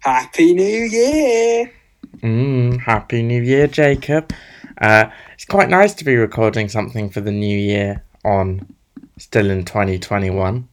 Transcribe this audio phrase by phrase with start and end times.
[0.00, 1.72] Happy New Year!
[2.18, 4.32] Mm, Happy New Year, Jacob.
[4.80, 8.66] Uh, it's quite nice to be recording something for the new year on
[9.18, 10.68] still in 2021.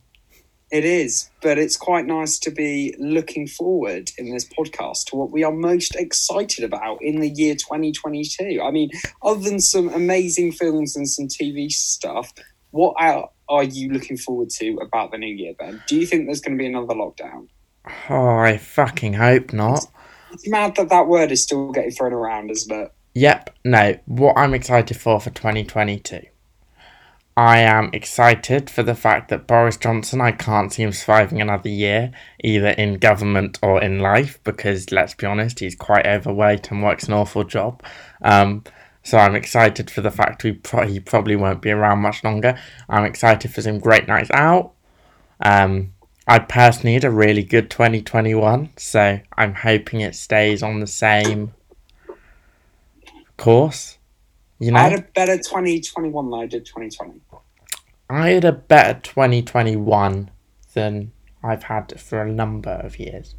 [0.72, 5.30] It is, but it's quite nice to be looking forward in this podcast to what
[5.30, 8.60] we are most excited about in the year 2022.
[8.60, 8.90] I mean,
[9.22, 12.34] other than some amazing films and some TV stuff,
[12.72, 15.80] what are, are you looking forward to about the new year, Ben?
[15.88, 17.50] Do you think there's going to be another lockdown?
[18.10, 19.86] Oh, I fucking hope not.
[20.32, 22.94] It's mad that that word is still getting thrown around, isn't it?
[23.14, 24.00] Yep, no.
[24.06, 26.22] What I'm excited for for 2022.
[27.36, 31.70] I am excited for the fact that Boris Johnson, I can't see him surviving another
[31.70, 32.12] year,
[32.44, 37.06] either in government or in life, because let's be honest, he's quite overweight and works
[37.08, 37.82] an awful job.
[38.22, 38.64] Um,
[39.02, 42.58] so I'm excited for the fact we pro- he probably won't be around much longer.
[42.88, 44.74] I'm excited for some great nights out.
[45.44, 45.94] Um,
[46.28, 51.54] I personally had a really good 2021, so I'm hoping it stays on the same
[53.38, 53.98] course.
[54.60, 57.20] You know, I had a better 2021 than I did 2020.
[58.10, 60.32] I had a better 2021
[60.74, 61.12] than
[61.44, 63.36] I've had for a number of years.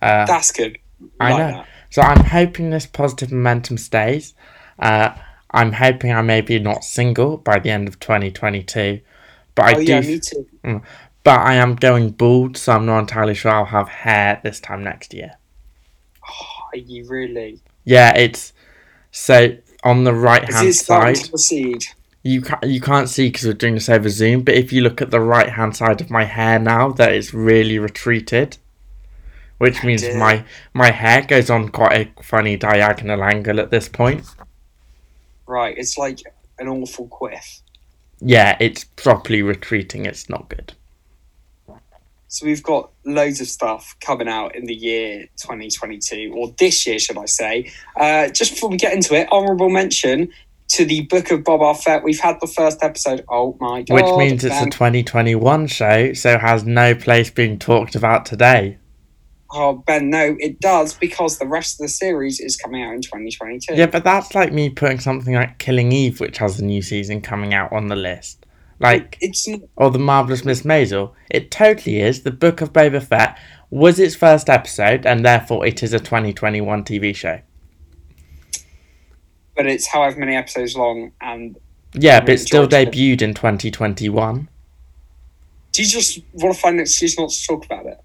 [0.00, 0.78] Uh, That's good.
[1.18, 1.58] I Like know.
[1.58, 1.68] that.
[1.90, 4.34] So I'm hoping this positive momentum stays.
[4.78, 5.14] Uh,
[5.50, 9.00] I'm hoping I may be not single by the end of 2022,
[9.54, 9.84] but I oh, do.
[9.84, 10.82] yeah, me too.
[11.22, 14.82] But I am going bald, so I'm not entirely sure I'll have hair this time
[14.82, 15.32] next year.
[16.28, 17.60] Oh, are you really?
[17.84, 18.52] Yeah, it's
[19.10, 21.16] so on the right hand side.
[21.16, 21.84] to proceed?
[22.22, 25.00] You can't you can't see because we're doing this over Zoom, but if you look
[25.00, 28.58] at the right hand side of my hair now, that is really retreated,
[29.58, 30.18] which oh, means dear.
[30.18, 34.24] my my hair goes on quite a funny diagonal angle at this point.
[35.46, 36.20] Right, it's like
[36.58, 37.62] an awful quiff.
[38.20, 40.04] Yeah, it's properly retreating.
[40.04, 40.74] It's not good.
[42.30, 47.00] So we've got loads of stuff coming out in the year 2022, or this year,
[47.00, 47.72] should I say.
[47.96, 50.30] Uh, just before we get into it, honourable mention
[50.68, 52.04] to the Book of Boba Fett.
[52.04, 53.24] We've had the first episode.
[53.28, 53.94] Oh my god!
[53.94, 58.78] Which means it's a 2021 show, so has no place being talked about today.
[59.52, 63.02] Oh, Ben, no, it does because the rest of the series is coming out in
[63.02, 63.74] 2022.
[63.74, 67.20] Yeah, but that's like me putting something like Killing Eve, which has a new season
[67.20, 68.46] coming out on the list.
[68.80, 69.46] Like, It's
[69.76, 71.12] or The Marvelous Miss Maisel.
[71.30, 72.22] It totally is.
[72.22, 76.84] The Book of Boba Fett was its first episode, and therefore it is a 2021
[76.84, 77.40] TV show.
[79.54, 81.12] but it's however many episodes long.
[81.20, 81.56] And
[81.92, 82.92] Yeah, but it still enjoyed it.
[82.94, 84.48] debuted in 2021.
[85.72, 88.00] do you just want to find an excuse not to talk about it?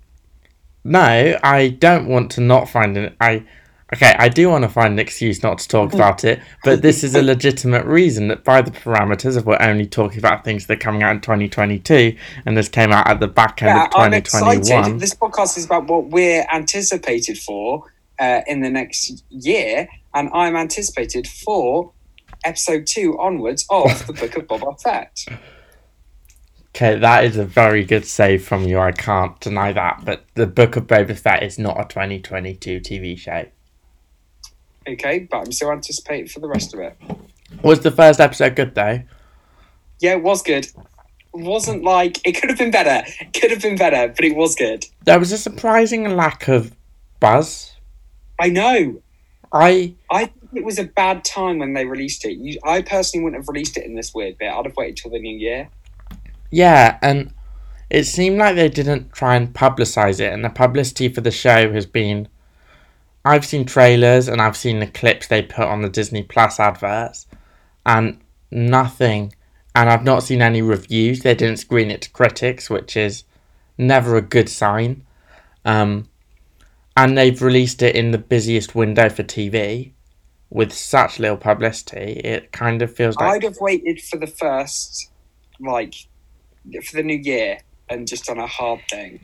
[0.83, 3.15] No, I don't want to not find it.
[3.21, 3.43] I
[3.93, 7.03] okay, I do want to find an excuse not to talk about it, but this
[7.03, 10.73] is a legitimate reason that by the parameters of we're only talking about things that
[10.73, 12.15] are coming out in 2022,
[12.45, 14.99] and this came out at the back end Yeah, of I'm excited.
[14.99, 17.83] This podcast is about what we're anticipated for
[18.19, 21.91] uh, in the next year, and I'm anticipated for
[22.43, 25.25] episode two onwards of the Book of Boba Fett.
[26.75, 28.79] Okay, that is a very good save from you.
[28.79, 30.01] I can't deny that.
[30.03, 33.45] But the Book of Boba Fett is not a 2022 TV show.
[34.87, 36.97] Okay, but I'm still anticipating for the rest of it.
[37.63, 39.01] Was the first episode good though?
[39.99, 40.65] Yeah, it was good.
[40.65, 40.75] It
[41.33, 43.09] wasn't like it could have been better.
[43.19, 44.85] It could have been better, but it was good.
[45.05, 46.75] There was a surprising lack of
[47.19, 47.75] buzz.
[48.39, 49.01] I know.
[49.51, 52.37] I I think it was a bad time when they released it.
[52.37, 54.51] You, I personally wouldn't have released it in this weird bit.
[54.51, 55.69] I'd have waited till the new year.
[56.51, 57.33] Yeah, and
[57.89, 61.71] it seemed like they didn't try and publicize it, and the publicity for the show
[61.73, 62.27] has been.
[63.25, 67.25] I've seen trailers and I've seen the clips they put on the Disney Plus adverts,
[67.85, 68.21] and
[68.51, 69.33] nothing.
[69.73, 71.21] And I've not seen any reviews.
[71.21, 73.23] They didn't screen it to critics, which is
[73.77, 75.05] never a good sign.
[75.65, 76.07] Um,
[76.95, 79.91] and they've released it in the busiest window for TV
[80.49, 82.21] with such little publicity.
[82.23, 85.11] It kind of feels like I'd have waited for the first,
[85.59, 85.95] like,
[86.85, 87.57] for the new year
[87.89, 89.19] and just done a hard thing.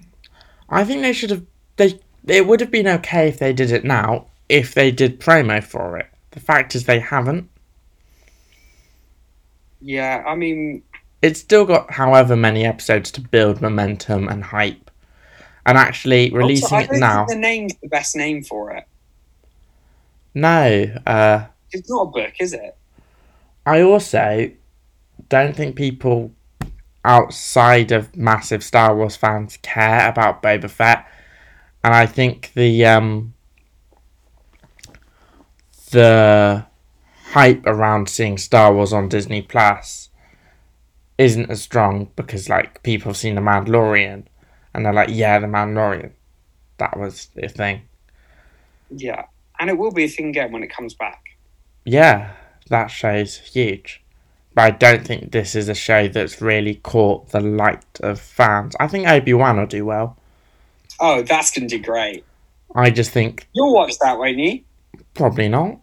[0.69, 1.45] I think they should have.
[1.77, 4.27] They it would have been okay if they did it now.
[4.49, 7.49] If they did promo for it, the fact is they haven't.
[9.79, 10.83] Yeah, I mean,
[11.21, 14.91] It's still got however many episodes to build momentum and hype,
[15.65, 17.25] and actually releasing also, I it now.
[17.25, 18.85] think the name's the best name for it.
[20.33, 22.75] No, uh, It's not a book, is it?
[23.65, 24.51] I also
[25.29, 26.31] don't think people
[27.03, 31.05] outside of massive Star Wars fans care about Boba Fett,
[31.83, 33.33] and I think the um,
[35.91, 36.65] the
[37.31, 40.09] hype around seeing Star Wars on Disney Plus
[41.17, 44.25] isn't as strong because like people have seen the Mandalorian
[44.73, 46.11] and they're like, yeah, the Mandalorian.
[46.77, 47.81] that was a thing.
[48.89, 49.25] Yeah,
[49.59, 51.37] and it will be a thing again when it comes back.
[51.85, 52.33] Yeah,
[52.69, 54.03] that show's huge.
[54.53, 58.75] But I don't think this is a show that's really caught the light of fans.
[58.79, 60.17] I think Obi Wan will do well.
[61.01, 62.23] Oh, that's gonna do great.
[62.75, 64.61] I just think You'll watch that, won't you?
[65.13, 65.77] probably not.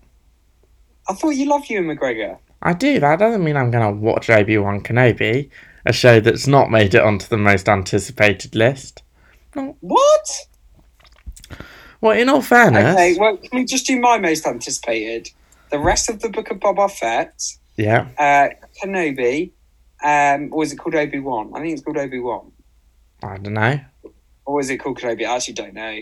[1.09, 2.39] I thought you loved Ewan McGregor.
[2.63, 2.99] I do.
[3.01, 5.51] That doesn't mean I'm going to watch Obi Wan Kenobi,
[5.87, 9.03] a show that's not made it onto the most anticipated list.
[9.55, 10.47] What?
[12.01, 15.31] Well, in all fairness, Okay, well, can we just do my most anticipated?
[15.71, 17.43] The rest of the Book of Boba Fett,
[17.77, 18.49] yeah, uh,
[18.83, 19.51] Kenobi,
[20.03, 21.53] um, or is it called Obi Wan?
[21.55, 22.51] I think it's called Obi Wan.
[23.23, 23.81] I don't know.
[24.49, 25.27] Or is it called Kenobi?
[25.27, 26.01] I actually don't know.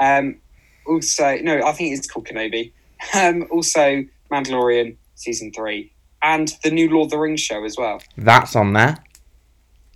[0.00, 0.40] Um,
[0.84, 2.72] also, no, I think it's called Kenobi.
[3.14, 8.02] Um, also, Mandalorian season three, and the new Lord of the Rings show as well.
[8.16, 8.96] That's on there.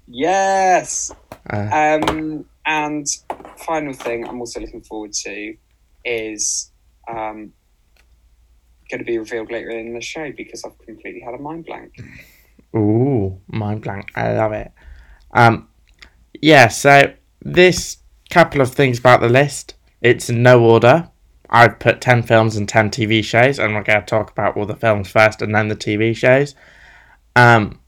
[0.07, 1.11] Yes.
[1.51, 3.05] Uh, Um, and
[3.57, 5.57] final thing I'm also looking forward to
[6.05, 6.71] is
[7.09, 7.53] um,
[8.89, 11.97] going to be revealed later in the show because I've completely had a mind blank.
[12.77, 14.13] ooh, mind blank.
[14.15, 14.71] I love it.
[15.33, 15.67] Um,
[16.41, 16.69] yeah.
[16.69, 17.13] So
[17.45, 17.99] this
[18.31, 19.75] couple of things about the list.
[20.01, 21.11] It's in no order.
[21.51, 24.67] I've put ten films and ten TV shows, and we're going to talk about all
[24.67, 26.55] the films first and then the TV shows.
[27.37, 27.81] Um,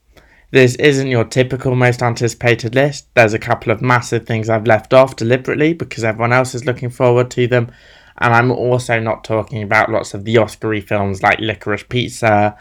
[0.51, 3.13] this isn't your typical most anticipated list.
[3.15, 6.91] There's a couple of massive things I've left off deliberately because everyone else is looking
[6.91, 7.73] forward to them.
[8.19, 12.57] And I'm also not talking about lots of the Oscar films like Licorice Pizza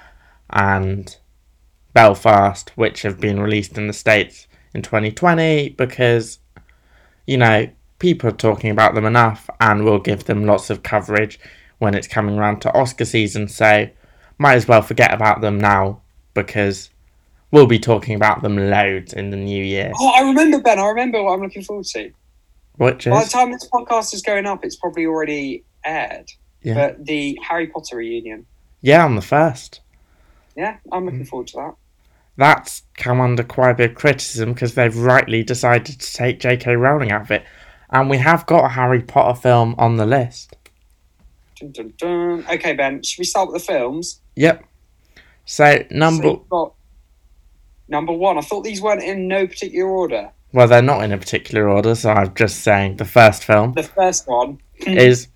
[0.49, 1.15] and
[1.93, 6.39] Belfast, which have been released in the States in 2020 because,
[7.27, 7.67] you know,
[7.99, 11.39] people are talking about them enough and we'll give them lots of coverage
[11.79, 13.47] when it's coming around to Oscar season.
[13.47, 13.87] So,
[14.37, 16.01] might as well forget about them now
[16.33, 16.89] because
[17.51, 19.91] we'll be talking about them loads in the new year.
[19.99, 20.79] Oh, I remember, Ben.
[20.79, 22.11] I remember what I'm looking forward to.
[22.77, 26.31] Which By the time this podcast is going up, it's probably already aired.
[26.63, 26.73] Yeah.
[26.73, 28.45] But the Harry Potter reunion.
[28.81, 29.81] yeah, on the first.
[30.55, 31.05] Yeah, I'm Mm.
[31.05, 31.73] looking forward to that.
[32.35, 36.75] That's come under quite a bit of criticism because they've rightly decided to take J.K.
[36.75, 37.43] Rowling out of it.
[37.89, 40.55] And we have got a Harry Potter film on the list.
[41.59, 42.45] Dun, dun, dun.
[42.51, 44.21] Okay, Ben, should we start with the films?
[44.35, 44.63] Yep.
[45.45, 46.35] So, number.
[46.49, 46.75] So
[47.87, 48.37] number one.
[48.37, 50.31] I thought these weren't in no particular order.
[50.53, 53.83] Well, they're not in a particular order, so I'm just saying the first film The
[53.83, 54.59] first one.
[54.77, 55.27] is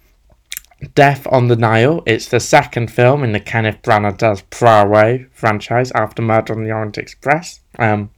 [0.94, 2.04] Death on the Nile.
[2.06, 6.72] It's the second film in the Kenneth Branagh does Poirot franchise after Murder on the
[6.72, 7.62] Orient Express.
[7.80, 8.12] Um,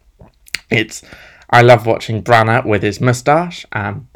[0.70, 1.04] it's
[1.50, 4.08] I love watching Branagh with his moustache, um,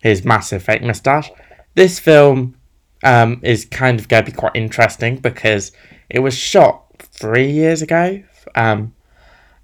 [0.00, 1.30] his massive fake moustache.
[1.74, 2.56] This film
[3.02, 5.72] um, is kind of going to be quite interesting because
[6.08, 8.22] it was shot three years ago.
[8.54, 8.94] Um,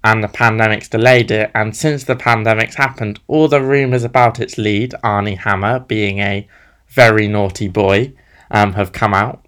[0.03, 1.51] and the pandemic's delayed it.
[1.53, 6.47] And since the pandemic's happened, all the rumours about its lead, Armie Hammer, being a
[6.89, 8.13] very naughty boy,
[8.51, 9.45] um, have come out.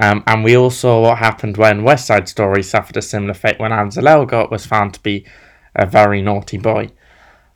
[0.00, 3.58] Um, and we all saw what happened when West Side Story suffered a similar fate
[3.58, 5.26] when Ansel Elgort was found to be
[5.74, 6.90] a very naughty boy.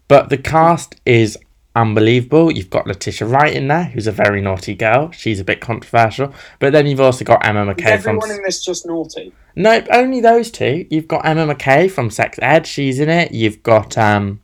[0.09, 1.39] But the cast is
[1.75, 2.51] unbelievable.
[2.53, 5.11] You've got Letitia Wright in there, who's a very naughty girl.
[5.13, 6.33] She's a bit controversial.
[6.59, 7.93] But then you've also got Emma Is Mackey from.
[7.93, 9.33] everyone in this just naughty?
[9.55, 10.87] Nope, only those two.
[10.91, 13.33] You've got Emma Mackey from Sex Ed, she's in it.
[13.33, 14.41] You've got um,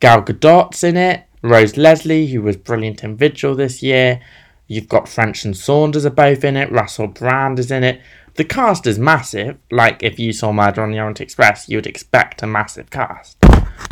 [0.00, 1.24] Gal Gadot's in it.
[1.42, 4.20] Rose Leslie, who was brilliant in Vigil this year.
[4.66, 6.70] You've got French and Saunders are both in it.
[6.70, 8.00] Russell Brand is in it.
[8.34, 9.58] The cast is massive.
[9.70, 13.36] Like if you saw Murder on the Orient Express, you'd expect a massive cast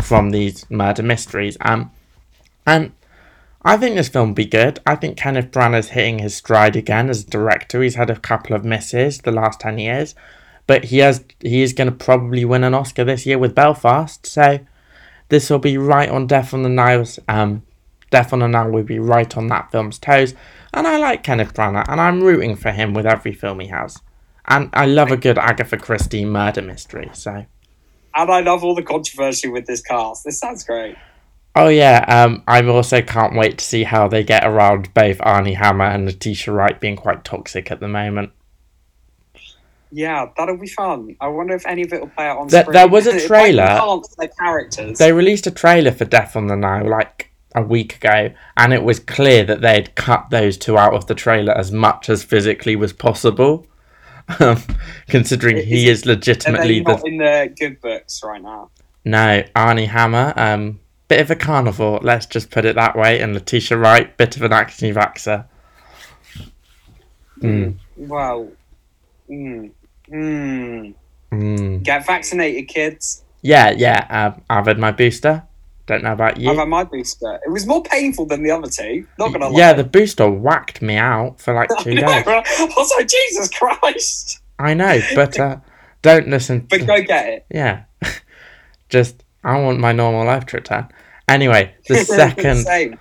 [0.02, 1.56] from these murder mysteries.
[1.60, 1.90] Um,
[2.66, 2.92] and
[3.62, 4.80] I think this film will be good.
[4.86, 7.82] I think Kenneth Branagh's hitting his stride again as a director.
[7.82, 10.14] He's had a couple of misses the last ten years
[10.66, 14.26] but he has he is going to probably win an Oscar this year with Belfast.
[14.26, 14.60] So
[15.28, 17.62] this will be right on Death on the Nile's um
[18.10, 20.34] Death on the Nile will be right on that film's toes.
[20.72, 23.98] And I like Kenneth Branagh and I'm rooting for him with every film he has.
[24.46, 27.10] And I love a good Agatha Christie murder mystery.
[27.14, 27.46] So
[28.14, 30.24] And I love all the controversy with this cast.
[30.24, 30.96] This sounds great.
[31.56, 35.54] oh yeah, um I also can't wait to see how they get around both Armie
[35.54, 38.30] Hammer and Letitia Wright being quite toxic at the moment.
[39.96, 41.16] Yeah, that'll be fun.
[41.22, 42.74] I wonder if any of it will play out on There- screen.
[42.74, 43.80] there was a trailer.
[44.18, 44.98] their characters.
[44.98, 48.82] They released a trailer for Death on the Nile like a week ago, and it
[48.82, 52.76] was clear that they'd cut those two out of the trailer as much as physically
[52.76, 53.66] was possible.
[54.38, 54.62] Um,
[55.08, 58.68] considering he Is is legitimately the not in the good books right now?
[59.06, 63.32] no Armie Hammer, um, bit of a carnivore, let's just put it that way, and
[63.32, 65.46] Letitia Wright, bit of an anti-vaxxer.
[67.40, 67.76] Mm.
[67.96, 68.48] Well,
[69.30, 69.70] mm,
[70.10, 70.94] mm.
[71.32, 71.82] Mm.
[71.82, 73.22] get vaccinated, kids.
[73.42, 74.06] Yeah, yeah.
[74.34, 75.44] Um, I've had my booster.
[75.86, 76.50] Don't know about you.
[76.50, 77.38] I've had my booster.
[77.46, 79.06] It was more painful than the other two.
[79.18, 79.58] Not gonna lie.
[79.58, 82.26] yeah, the booster whacked me out for like two know, days.
[82.26, 82.46] right?
[82.58, 84.40] Was like, Jesus Christ!
[84.58, 85.58] I know, but uh,
[86.02, 86.66] don't listen.
[86.68, 87.46] But go get it.
[87.52, 87.84] Yeah,
[88.88, 90.88] just I want my normal life to return.
[91.28, 92.98] Anyway, the second Same.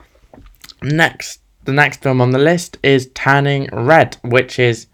[0.84, 4.86] next the next film on the list is Turning Red, which is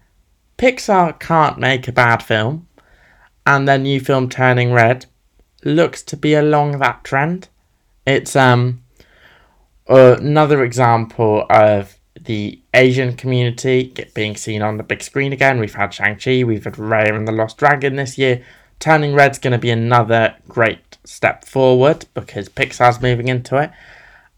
[0.58, 2.68] Pixar can't make a bad film,
[3.46, 5.06] and their new film Turning Red
[5.64, 7.48] looks to be along that trend.
[8.06, 8.82] It's um
[9.88, 15.58] another example of the Asian community being seen on the big screen again.
[15.58, 18.44] We've had Shang Chi, we've had Raya and the Lost Dragon this year.
[18.78, 23.70] Turning Red's going to be another great step forward because Pixar's moving into it.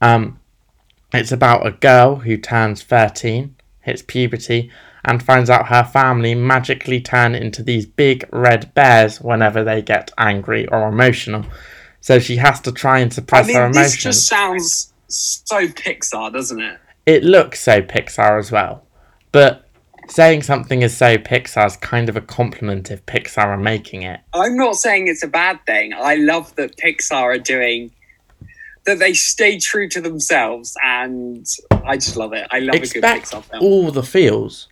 [0.01, 0.41] Um,
[1.13, 4.71] it's about a girl who turns 13, hits puberty,
[5.05, 10.11] and finds out her family magically turn into these big red bears whenever they get
[10.19, 11.45] angry or emotional.
[12.01, 16.33] So she has to try and I suppress her mean, this just sounds so Pixar,
[16.33, 16.79] doesn't it?
[17.07, 18.85] It looks so Pixar as well.
[19.33, 19.69] But
[20.09, 24.21] saying something is so Pixar is kind of a compliment if Pixar are making it.
[24.33, 25.93] I'm not saying it's a bad thing.
[25.95, 27.91] I love that Pixar are doing
[28.85, 28.99] that.
[28.99, 31.47] They stay true to themselves, and
[31.85, 32.47] I just love it.
[32.51, 33.63] I love a good Pixar film.
[33.63, 34.69] all the feels.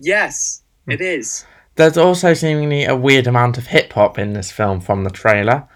[0.00, 1.44] Yes, it is.
[1.76, 5.66] There's also seemingly a weird amount of hip hop in this film from the trailer.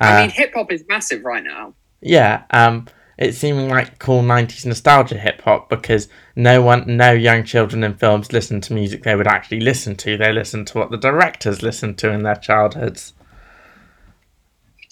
[0.00, 1.74] I Uh, mean, hip hop is massive right now.
[2.00, 7.44] Yeah, um, it's seeming like cool '90s nostalgia hip hop because no one, no young
[7.44, 10.16] children in films listen to music they would actually listen to.
[10.16, 13.14] They listen to what the directors listened to in their childhoods.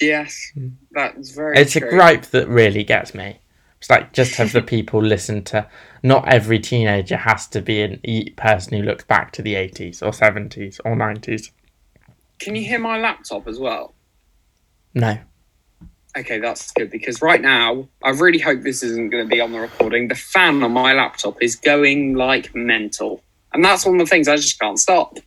[0.00, 0.52] Yes,
[0.90, 1.58] that's very.
[1.58, 3.38] It's a gripe that really gets me.
[3.78, 5.68] It's like just have the people listen to.
[6.02, 10.02] Not every teenager has to be an e- person who looks back to the '80s
[10.02, 11.50] or '70s or '90s.
[12.38, 13.94] Can you hear my laptop as well?
[14.94, 15.18] No,
[16.16, 19.52] Okay, that's good because right now, I really hope this isn't going to be on
[19.52, 20.08] the recording.
[20.08, 23.22] The fan on my laptop is going like mental.
[23.52, 25.18] And that's one of the things I just can't stop.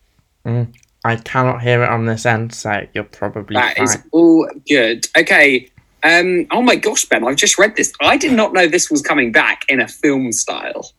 [0.48, 0.74] Mm.
[1.06, 3.84] I cannot hear it on this end, so you're probably That fine.
[3.84, 5.06] is all good.
[5.16, 5.70] Okay.
[6.04, 7.94] Um, oh my gosh, Ben, I've just read this.
[8.02, 10.94] I did not know this was coming back in a film style.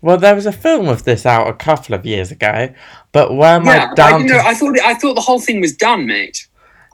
[0.00, 2.74] Well, there was a film of this out a couple of years ago,
[3.12, 5.60] but where my yeah, I, down didn't know, I thought I thought the whole thing
[5.60, 6.46] was done, mate.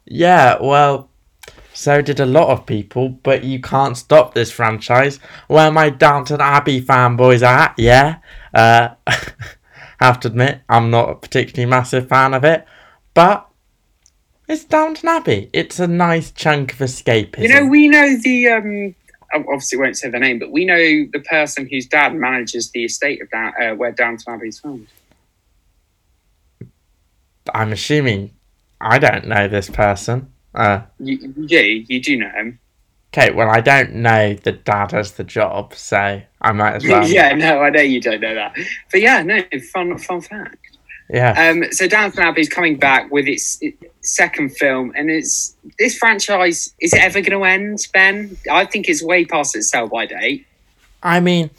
[0.06, 1.10] Yeah, well,
[1.72, 5.18] so did a lot of people, but you can't stop this franchise.
[5.48, 8.18] Where my Downton Abbey fanboys at, yeah.
[8.54, 8.90] Uh,
[10.00, 12.64] have to admit, I'm not a particularly massive fan of it,
[13.14, 13.49] but
[14.50, 15.48] it's Downton Abbey.
[15.52, 17.42] It's a nice chunk of escapism.
[17.42, 18.94] You know, we know the um
[19.32, 23.22] obviously won't say the name, but we know the person whose dad manages the estate
[23.22, 24.88] of Down, uh, where Downton Abbey is filmed.
[27.54, 28.32] I'm assuming
[28.80, 30.32] I don't know this person.
[30.54, 32.58] Uh, You, you do, you do know him.
[33.14, 37.06] okay, well, I don't know the dad as the job, so I might as well.
[37.06, 38.56] yeah, no, I know you don't know that,
[38.90, 39.40] but yeah, no,
[39.72, 40.69] fun, fun fact.
[41.12, 41.50] Yeah.
[41.50, 45.98] Um, so Downton Abbey is coming back with its, its second film, and it's this
[45.98, 46.72] franchise.
[46.80, 48.36] Is it ever going to end, Ben?
[48.50, 50.46] I think it's way past its sell by date.
[51.02, 51.50] I mean,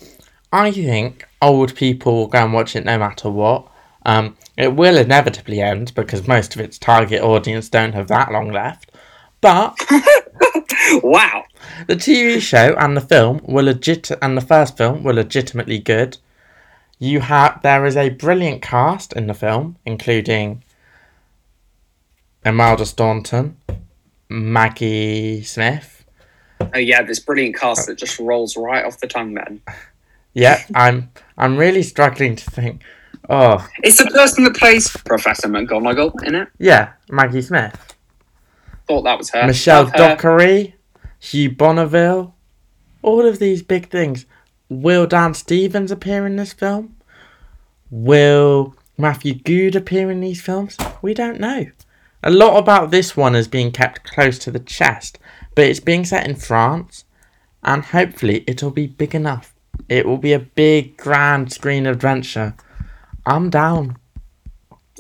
[0.54, 3.68] I think old people will go and watch it no matter what.
[4.06, 8.52] Um, it will inevitably end because most of its target audience don't have that long
[8.52, 8.92] left.
[9.42, 9.76] But
[11.04, 11.44] wow.
[11.88, 16.18] the TV show and the film were legit, and the first film were legitimately good.
[17.04, 20.64] You have there is a brilliant cast in the film, including
[22.46, 23.58] Imelda Staunton,
[24.30, 26.06] Maggie Smith.
[26.62, 29.62] Oh yeah, this brilliant cast that just rolls right off the tongue, Ben.
[30.36, 32.84] Yeah, I'm I'm really struggling to think.
[33.28, 36.50] Oh, It's the person that plays Professor McGonagall in it.
[36.60, 37.96] yeah, Maggie Smith.
[38.88, 39.48] Thought that was her.
[39.48, 40.76] Michelle Dockery,
[41.20, 42.36] Hugh Bonneville,
[43.02, 44.28] all of these big things.
[44.72, 46.96] Will Dan Stevens appear in this film?
[47.90, 50.78] Will Matthew Goode appear in these films?
[51.02, 51.66] We don't know.
[52.24, 55.20] A lot about this one is being kept close to the chest,
[55.56, 57.04] but it's being set in France,
[57.62, 59.54] and hopefully it'll be big enough.
[59.90, 62.56] It will be a big, grand screen adventure.
[63.26, 63.98] I'm down.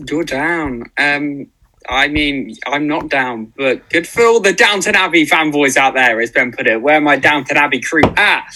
[0.06, 0.84] You're down.
[0.98, 1.48] Um,
[1.88, 6.20] I mean, I'm not down, but good for all the Downton Abbey fanboys out there,
[6.20, 6.82] as Ben put it.
[6.82, 8.54] Where my Downton Abbey crew at?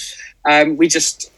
[0.50, 1.32] Um, we just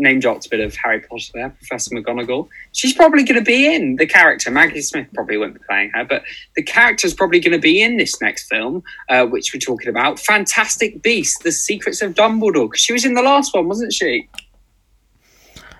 [0.00, 2.48] name dropped a bit of Harry Potter there, Professor McGonagall.
[2.72, 4.48] She's probably going to be in the character.
[4.48, 6.22] Maggie Smith probably won't be playing her, but
[6.54, 10.20] the character's probably going to be in this next film, uh, which we're talking about.
[10.20, 12.74] Fantastic Beasts: The Secrets of Dumbledore.
[12.76, 14.28] she was in the last one, wasn't she?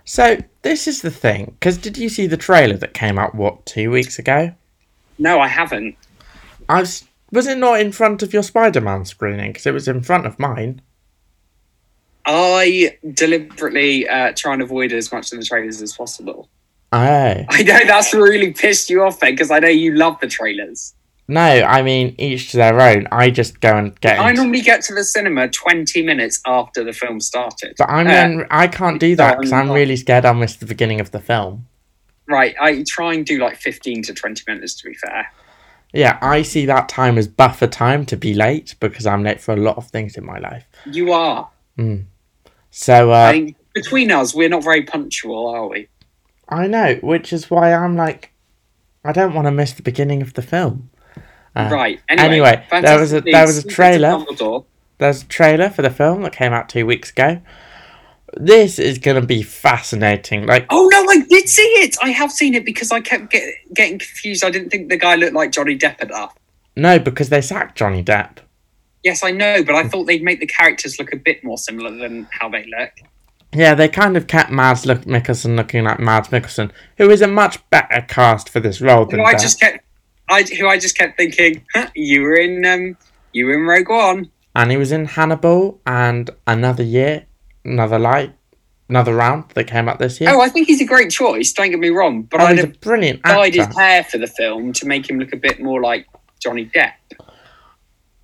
[0.04, 3.66] So, this is the thing, because did you see the trailer that came out, what,
[3.66, 4.54] two weeks ago?
[5.18, 5.96] No, I haven't.
[6.68, 9.50] I've s- Was it not in front of your Spider Man screening?
[9.52, 10.80] Because it was in front of mine.
[12.30, 16.50] I deliberately uh, try and avoid as much of the trailers as possible.
[16.92, 16.98] Oh.
[17.48, 20.94] I know that's really pissed you off, then, because I know you love the trailers.
[21.26, 23.08] No, I mean, each to their own.
[23.10, 24.18] I just go and get.
[24.18, 27.74] I into- normally get to the cinema 20 minutes after the film started.
[27.78, 30.66] But I'm Uh, then, I can't do that because I'm really scared I'll miss the
[30.66, 31.66] beginning of the film.
[32.26, 35.28] Right, I try and do like 15 to 20 minutes, to be fair.
[35.94, 39.52] Yeah, I see that time as buffer time to be late because I'm late for
[39.52, 40.66] a lot of things in my life.
[40.84, 41.48] You are.
[42.70, 45.88] So I uh, between us, we're not very punctual, are we?
[46.48, 48.32] I know, which is why I'm like,
[49.04, 50.90] I don't want to miss the beginning of the film.
[51.54, 52.00] Uh, right.
[52.08, 54.18] Anyway, anyway, there was a- there was a trailer.
[54.18, 54.64] Secrets of Dumbledore.
[54.98, 57.40] There's a trailer for the film that came out two weeks ago.
[58.36, 60.46] This is going to be fascinating.
[60.46, 61.96] Like, Oh no, I did see it.
[62.02, 63.44] I have seen it because I kept get,
[63.74, 64.44] getting confused.
[64.44, 66.34] I didn't think the guy looked like Johnny Depp enough.
[66.76, 68.38] no, because they sacked Johnny Depp.
[69.04, 71.90] Yes, I know, but I thought they'd make the characters look a bit more similar
[71.90, 72.90] than how they look.
[73.54, 77.26] Yeah, they kind of kept Mads look- Mikkelsen looking like Mads Mikkelsen, who is a
[77.28, 79.84] much better cast for this role than Who I just kept,
[80.28, 82.96] I who I just kept thinking, huh, you were in, um,
[83.32, 84.30] you were in Rogue One.
[84.54, 87.24] and he was in Hannibal and another year,
[87.64, 88.34] another light,
[88.90, 90.30] another round that came out this year.
[90.30, 91.52] Oh, I think he's a great choice.
[91.52, 94.18] Don't get me wrong, but Oh, I'd he's a have brilliant dyed his hair for
[94.18, 96.06] the film to make him look a bit more like
[96.42, 96.92] Johnny Depp.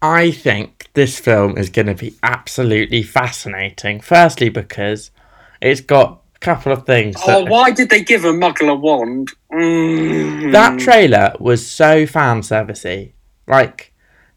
[0.05, 4.01] I think this film is going to be absolutely fascinating.
[4.01, 5.11] Firstly, because
[5.63, 7.17] it's got a couple of things.
[7.27, 9.31] Oh, why did they give a muggle a wand?
[9.51, 10.53] Mm.
[10.53, 13.13] that trailer was so fan servicey.
[13.47, 13.95] Like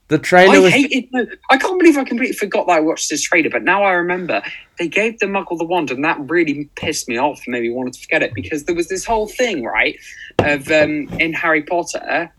[0.08, 0.72] the trailer I was.
[0.72, 1.10] hated.
[1.50, 4.42] I can't believe I completely forgot that I watched this trailer, but now I remember
[4.80, 7.42] they gave the Muggle the wand, and that really pissed me off.
[7.46, 9.98] and Made me wanted to forget it because there was this whole thing, right,
[10.40, 12.32] of um, in Harry Potter.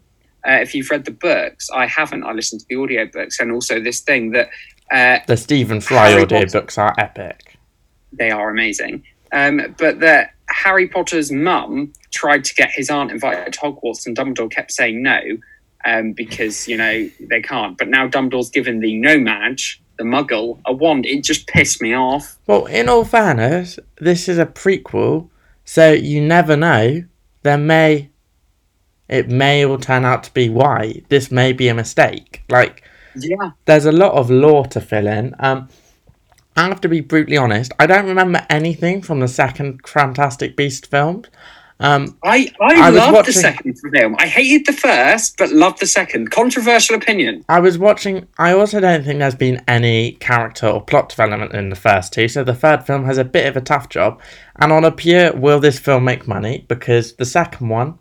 [0.49, 2.25] Uh, if you've read the books, I haven't.
[2.25, 4.49] I listened to the audiobooks, and also this thing that
[4.91, 7.59] uh, the Stephen Fry Harry audiobooks are epic.
[8.13, 9.05] they are amazing.
[9.33, 14.17] Um, but that Harry Potter's mum tried to get his aunt invited to Hogwarts, and
[14.17, 15.21] Dumbledore kept saying no
[15.85, 17.77] um, because you know they can't.
[17.77, 21.07] But now Dumbledore's given the No-Maj, the Muggle, a wand.
[21.07, 22.39] It just pissed me off.
[22.47, 25.29] Well, in all fairness, this is a prequel,
[25.65, 27.05] so you never know.
[27.43, 28.11] There may.
[29.09, 31.03] It may all turn out to be why.
[31.09, 32.43] This may be a mistake.
[32.49, 32.83] Like,
[33.17, 35.35] Yeah, there's a lot of lore to fill in.
[35.41, 35.69] Um,
[36.57, 37.73] I have to be brutally honest.
[37.79, 41.25] I don't remember anything from the second Fantastic Beast film.
[41.81, 44.17] Um, I I, I loved watching- the second film.
[44.19, 46.33] I hated the first, but loved the second.
[46.33, 47.45] Controversial opinion.
[47.49, 48.27] I was watching.
[48.37, 52.27] I also don't think there's been any character or plot development in the first two,
[52.27, 54.21] so the third film has a bit of a tough job.
[54.57, 56.65] And on a pure, will this film make money?
[56.67, 57.97] Because the second one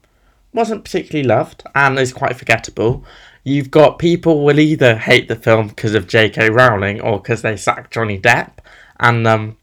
[0.58, 3.06] wasn't particularly loved and is quite forgettable.
[3.44, 6.50] You've got people will either hate the film because of J.K.
[6.50, 8.54] Rowling or because they sacked Johnny Depp,
[9.00, 9.58] and um,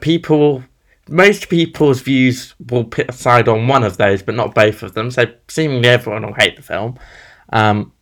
[0.00, 0.64] people,
[1.08, 5.10] most people's views will pit aside on one of those, but not both of them.
[5.10, 6.98] So seemingly everyone will hate the film.
[7.50, 7.92] Um,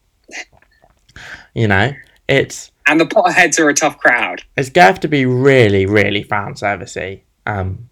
[1.55, 1.93] you know,
[2.29, 4.43] it's And the Potterheads are a tough crowd.
[4.57, 7.21] it's going to have to be really, really fan servicey.
[7.45, 7.91] Um,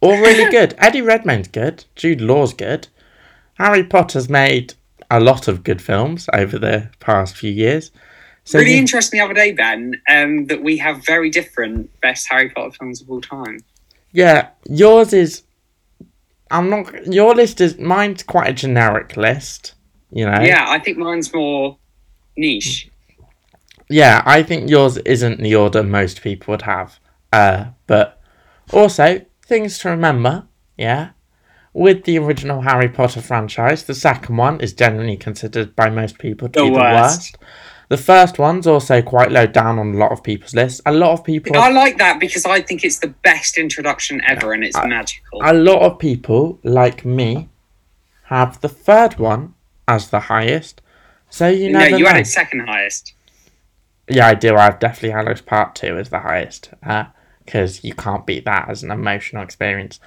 [0.00, 0.74] or really good.
[0.76, 1.84] Eddie Redmayne's good.
[1.94, 2.88] Jude Law's good.
[3.60, 4.74] Harry Potter's made
[5.10, 7.90] a lot of good films over the past few years.
[8.44, 12.26] So really you- interesting the other day, Ben, um, that we have very different best
[12.30, 13.58] Harry Potter films of all time.
[14.12, 15.42] yeah, yours is.
[16.50, 17.06] I'm not.
[17.06, 19.74] Your list is mine's quite a generic list.
[20.10, 20.40] You know.
[20.40, 21.76] Yeah, I think mine's more
[22.36, 22.88] niche.
[23.88, 26.98] Yeah, I think yours isn't the order most people would have.
[27.32, 28.20] Uh, but
[28.72, 30.46] also things to remember.
[30.76, 31.10] Yeah,
[31.72, 36.48] with the original Harry Potter franchise, the second one is generally considered by most people
[36.48, 37.32] to The be the worst.
[37.32, 37.38] worst.
[37.88, 40.80] The first one's also quite low down on a lot of people's lists.
[40.86, 44.52] A lot of people, I like that because I think it's the best introduction ever,
[44.52, 45.40] and it's magical.
[45.42, 47.48] a lot of people like me,
[48.24, 49.54] have the third one
[49.88, 50.80] as the highest.
[51.30, 52.10] So you no, never you know.
[52.10, 53.14] had it second highest.
[54.08, 54.54] Yeah, I do.
[54.56, 56.70] I've definitely Hallows Part 2 as the highest.
[57.44, 59.98] Because you can't beat that as an emotional experience.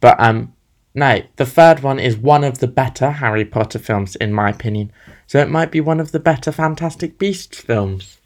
[0.00, 0.54] But, um,
[0.94, 4.92] no, the third one is one of the better Harry Potter films, in my opinion.
[5.26, 8.18] So it might be one of the better Fantastic Beasts films.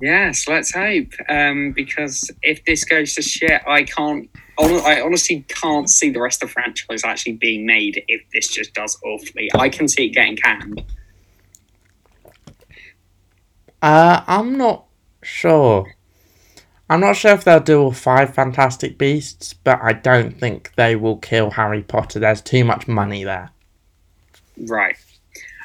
[0.00, 1.12] Yes, let's hope.
[1.28, 4.28] Um, because if this goes to shit, I can't.
[4.58, 8.74] I honestly can't see the rest of the franchise actually being made if this just
[8.74, 9.50] does awfully.
[9.54, 10.84] I can see it getting canned.
[13.80, 14.84] Uh, I'm not
[15.22, 15.86] sure.
[16.92, 20.94] I'm not sure if they'll do all five Fantastic Beasts, but I don't think they
[20.94, 22.18] will kill Harry Potter.
[22.18, 23.50] There's too much money there.
[24.58, 24.96] Right.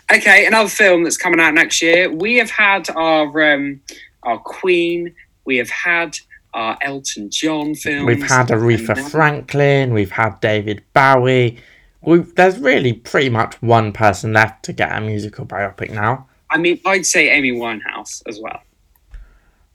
[0.09, 2.09] Okay, another film that's coming out next year.
[2.09, 3.81] We have had our um,
[4.23, 5.13] our Queen.
[5.43, 6.17] We have had
[6.53, 8.07] our Elton John films.
[8.07, 9.93] We've had Aretha Franklin.
[9.93, 11.57] We've had David Bowie.
[11.99, 16.29] We've, there's really pretty much one person left to get a musical biopic now.
[16.49, 18.61] I mean, I'd say Amy Winehouse as well.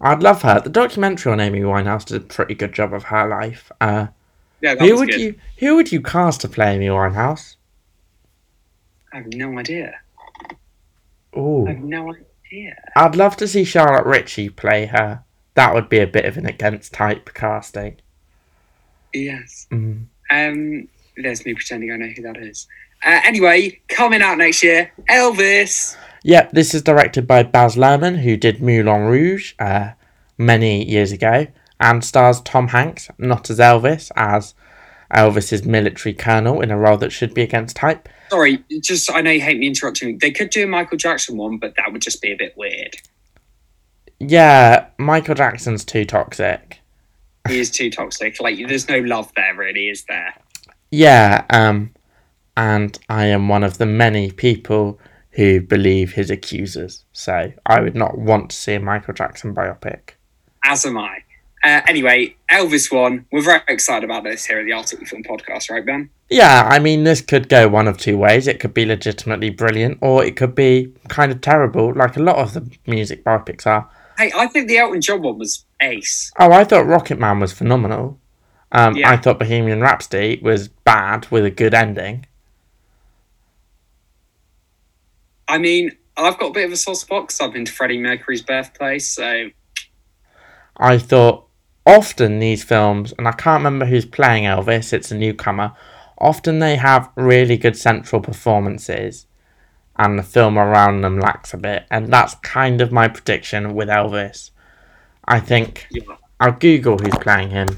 [0.02, 0.60] I'd love her.
[0.60, 3.70] The documentary on Amy Winehouse did a pretty good job of her life.
[3.80, 4.08] Uh,
[4.60, 5.20] Yeah, who would good.
[5.20, 7.56] you Who would you cast to play Amy Winehouse?
[9.12, 9.94] I have no idea.
[11.36, 12.76] Ooh, I have no idea.
[12.96, 15.22] I'd love to see Charlotte Ritchie play her.
[15.54, 18.00] That would be a bit of an against type casting.
[19.14, 19.66] Yes.
[19.70, 20.06] Mm.
[20.30, 22.66] Um, there's me pretending I know who that is.
[23.04, 25.96] Uh, anyway, coming out next year, Elvis.
[26.24, 29.90] Yep, this is directed by Baz Luhrmann, who did Moulin Rouge uh,
[30.38, 31.48] many years ago,
[31.80, 34.54] and stars Tom Hanks, not as Elvis, as
[35.12, 38.08] Elvis's military colonel in a role that should be against type.
[38.30, 40.18] Sorry, just I know you hate me interrupting.
[40.18, 42.96] They could do a Michael Jackson one, but that would just be a bit weird.
[44.20, 46.78] Yeah, Michael Jackson's too toxic.
[47.48, 48.40] He is too toxic.
[48.40, 50.34] Like, there's no love there, really, is there?
[50.92, 51.91] Yeah, um,
[52.56, 54.98] and I am one of the many people
[55.32, 60.10] who believe his accusers, so I would not want to see a Michael Jackson biopic.
[60.64, 61.18] As am I.
[61.64, 63.24] Uh, anyway, Elvis one.
[63.30, 66.10] We're very excited about this here at the Articufilm Podcast, right, Ben?
[66.28, 68.48] Yeah, I mean, this could go one of two ways.
[68.48, 72.36] It could be legitimately brilliant, or it could be kind of terrible, like a lot
[72.36, 73.88] of the music biopics are.
[74.18, 76.32] Hey, I think the Elton John one was ace.
[76.38, 78.18] Oh, I thought Rocket Man was phenomenal.
[78.72, 79.10] Um, Yeah.
[79.10, 82.26] I thought Bohemian Rhapsody was bad with a good ending.
[85.52, 87.98] I mean, I've got a bit of a soft spot because I've been to Freddie
[87.98, 89.50] Mercury's birthplace, so
[90.78, 91.46] I thought
[91.84, 95.72] often these films, and I can't remember who's playing Elvis, it's a newcomer,
[96.16, 99.26] often they have really good central performances
[99.96, 101.84] and the film around them lacks a bit.
[101.90, 104.52] And that's kind of my prediction with Elvis.
[105.26, 106.16] I think yeah.
[106.40, 107.68] I'll Google who's playing him.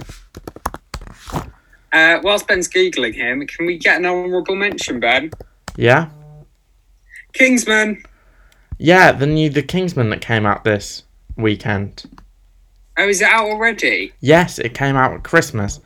[1.92, 5.32] Uh, whilst Ben's googling him, can we get an honourable mention, Ben?
[5.74, 6.10] Yeah?
[7.34, 8.02] Kingsman.
[8.78, 11.04] Yeah, the new The Kingsman that came out this
[11.36, 12.04] weekend.
[12.96, 14.12] Oh, is it out already?
[14.20, 15.80] Yes, it came out at Christmas.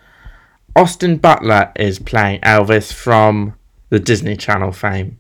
[0.77, 3.55] Austin Butler is playing Elvis from
[3.89, 5.19] the Disney Channel fame.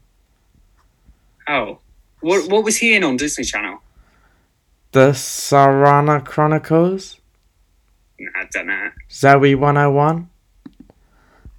[1.48, 1.78] Oh,
[2.20, 3.80] what what was he in on Disney Channel?
[4.92, 7.20] The Shannara Chronicles?
[8.18, 8.90] Nah, I don't know.
[9.08, 10.27] Zoey 101?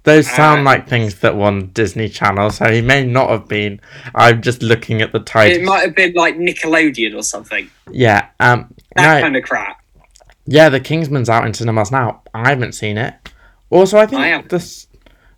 [0.04, 3.80] Those Uh, sound like things that won Disney Channel, so he may not have been.
[4.14, 5.58] I'm just looking at the title.
[5.60, 7.68] It might have been like Nickelodeon or something.
[7.90, 9.82] Yeah, um, That no, kind of crap.
[10.46, 12.22] yeah, the Kingsman's out in cinemas now.
[12.34, 13.14] I haven't seen it.
[13.68, 14.48] Also, I think I haven't.
[14.48, 14.86] the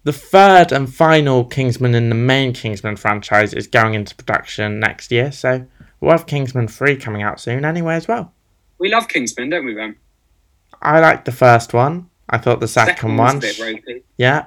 [0.04, 5.10] the third and final Kingsman in the main Kingsman franchise is going into production next
[5.12, 5.66] year, so
[6.00, 8.32] we'll have Kingsman 3 coming out soon anyway as well.
[8.78, 9.94] We love Kingsman, don't we, Ben?
[10.80, 12.08] I liked the first one.
[12.28, 14.02] I thought the second, Second one, a bit ropey.
[14.16, 14.46] yeah.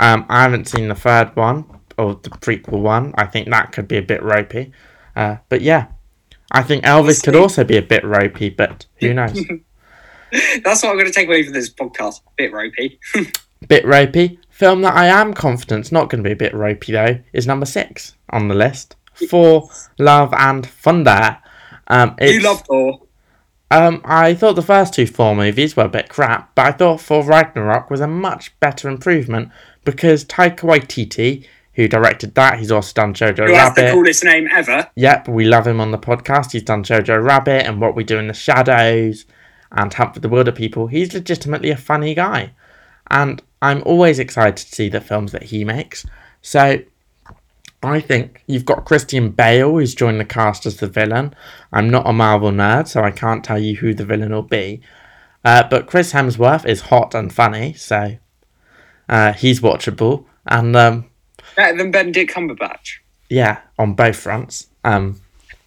[0.00, 1.64] Um, I haven't seen the third one
[1.98, 3.14] or the prequel one.
[3.16, 4.72] I think that could be a bit ropey.
[5.14, 5.88] Uh, but yeah,
[6.50, 9.38] I think Elvis could also be a bit ropey, but who knows?
[10.64, 12.22] That's what I'm going to take away from this podcast.
[12.36, 12.98] Bit ropey.
[13.68, 14.40] bit ropey.
[14.50, 17.66] Film that I am confident's not going to be a bit ropey though is number
[17.66, 18.96] six on the list.
[19.14, 21.38] Thor Love and Thunder.
[21.88, 23.00] Um, you love Thor.
[23.72, 27.00] Um, I thought the first two Thor movies were a bit crap, but I thought
[27.00, 29.50] Thor Ragnarok was a much better improvement
[29.84, 33.94] because Taika Waititi, who directed that, he's also done Jojo Who has the Rabbit.
[33.94, 34.90] coolest name ever?
[34.96, 36.52] Yep, we love him on the podcast.
[36.52, 39.24] He's done Jojo Rabbit and What We Do in the Shadows
[39.70, 40.88] and Hunt for the Wilder People.
[40.88, 42.52] He's legitimately a funny guy.
[43.10, 46.04] And I'm always excited to see the films that he makes.
[46.42, 46.80] So
[47.82, 51.34] I think you've got Christian Bale who's joined the cast as the villain.
[51.72, 54.80] I'm not a Marvel nerd, so I can't tell you who the villain will be.
[55.44, 58.16] Uh, but Chris Hemsworth is hot and funny, so
[59.08, 60.24] uh, he's watchable.
[60.46, 61.10] And um,
[61.56, 62.98] Better than Benedict Cumberbatch.
[63.28, 64.68] yeah, on both fronts.
[64.84, 65.20] Um,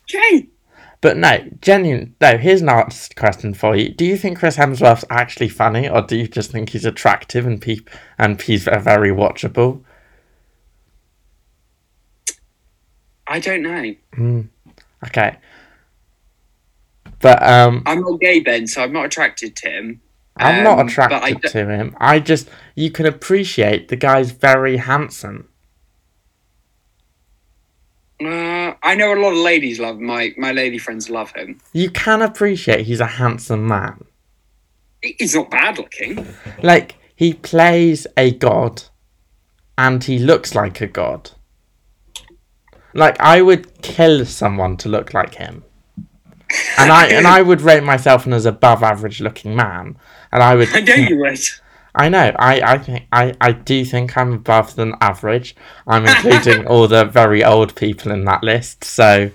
[0.08, 0.48] Jay!
[1.02, 2.16] But no, genuine.
[2.22, 3.90] No, here's an honest question for you.
[3.90, 7.62] Do you think Chris Hemsworth's actually funny, or do you just think he's attractive and
[7.62, 9.84] peep and he's very watchable?
[13.36, 14.46] I don't know.
[15.06, 15.36] Okay.
[17.20, 20.02] But um, I'm not gay, Ben, so I'm not attracted to him.
[20.38, 21.98] I'm not Um, I attracted d- to him.
[22.00, 25.50] I just you can appreciate the guy's very handsome.
[28.22, 31.60] Uh, I know a lot of ladies love my my lady friends love him.
[31.74, 34.06] You can appreciate he's a handsome man.
[35.02, 36.26] He's not bad looking.
[36.64, 38.84] Like he plays a god,
[39.78, 41.32] and he looks like a god.
[42.96, 45.64] Like I would kill someone to look like him.
[46.78, 49.98] And I and I would rate myself as above average looking man.
[50.32, 51.40] And I would I know you would.
[51.98, 52.36] I know.
[52.38, 55.56] I, I think I, I do think I'm above than average.
[55.88, 58.84] I'm including all the very old people in that list.
[58.84, 59.32] So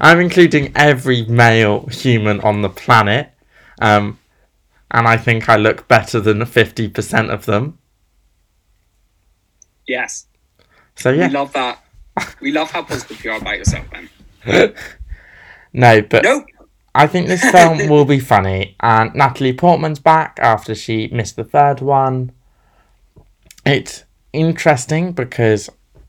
[0.00, 3.32] I'm including every male human on the planet.
[3.80, 4.18] Um,
[4.90, 7.78] and I think I look better than 50% of them.
[9.86, 10.26] Yes.
[10.94, 11.28] So We yeah.
[11.28, 11.82] love that.
[12.40, 14.08] We love how positive you are about yourself, Ben.
[15.72, 16.46] No, but Nope.
[16.94, 21.44] I think this film will be funny, and Natalie Portman's back after she missed the
[21.44, 22.32] third one.
[23.66, 25.68] It's interesting because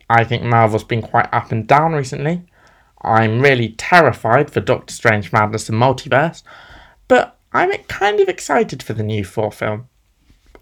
[0.09, 2.43] I think Marvel's been quite up and down recently.
[3.01, 6.43] I'm really terrified for Doctor Strange Madness and Multiverse,
[7.09, 9.89] but I'm kind of excited for the new Thor film.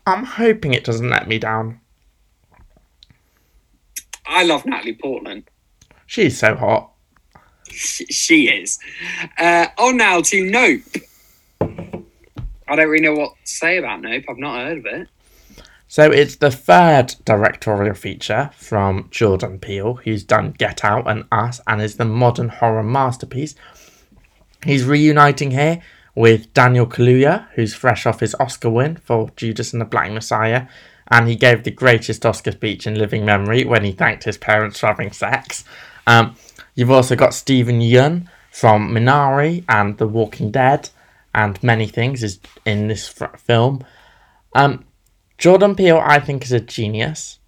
[0.07, 1.79] I'm hoping it doesn't let me down.
[4.27, 5.45] I love Natalie Portman.
[6.05, 6.91] She's so hot.
[7.69, 8.79] She, she is.
[9.37, 10.81] Uh, on now to Nope.
[12.67, 14.23] I don't really know what to say about Nope.
[14.29, 15.07] I've not heard of it.
[15.87, 21.61] So it's the third directorial feature from Jordan Peele, who's done Get Out and Us
[21.67, 23.55] and is the modern horror masterpiece.
[24.63, 25.81] He's reuniting here
[26.15, 30.67] with Daniel Kaluuya, who's fresh off his Oscar win for Judas and the Black Messiah,
[31.09, 34.79] and he gave the greatest Oscar speech in living memory when he thanked his parents
[34.79, 35.63] for having sex.
[36.07, 36.35] Um,
[36.73, 40.89] you've also got Steven Yeun from Minari and The Walking Dead,
[41.33, 43.83] and many things is in this f- film.
[44.53, 44.85] Um,
[45.37, 47.39] Jordan Peele, I think, is a genius.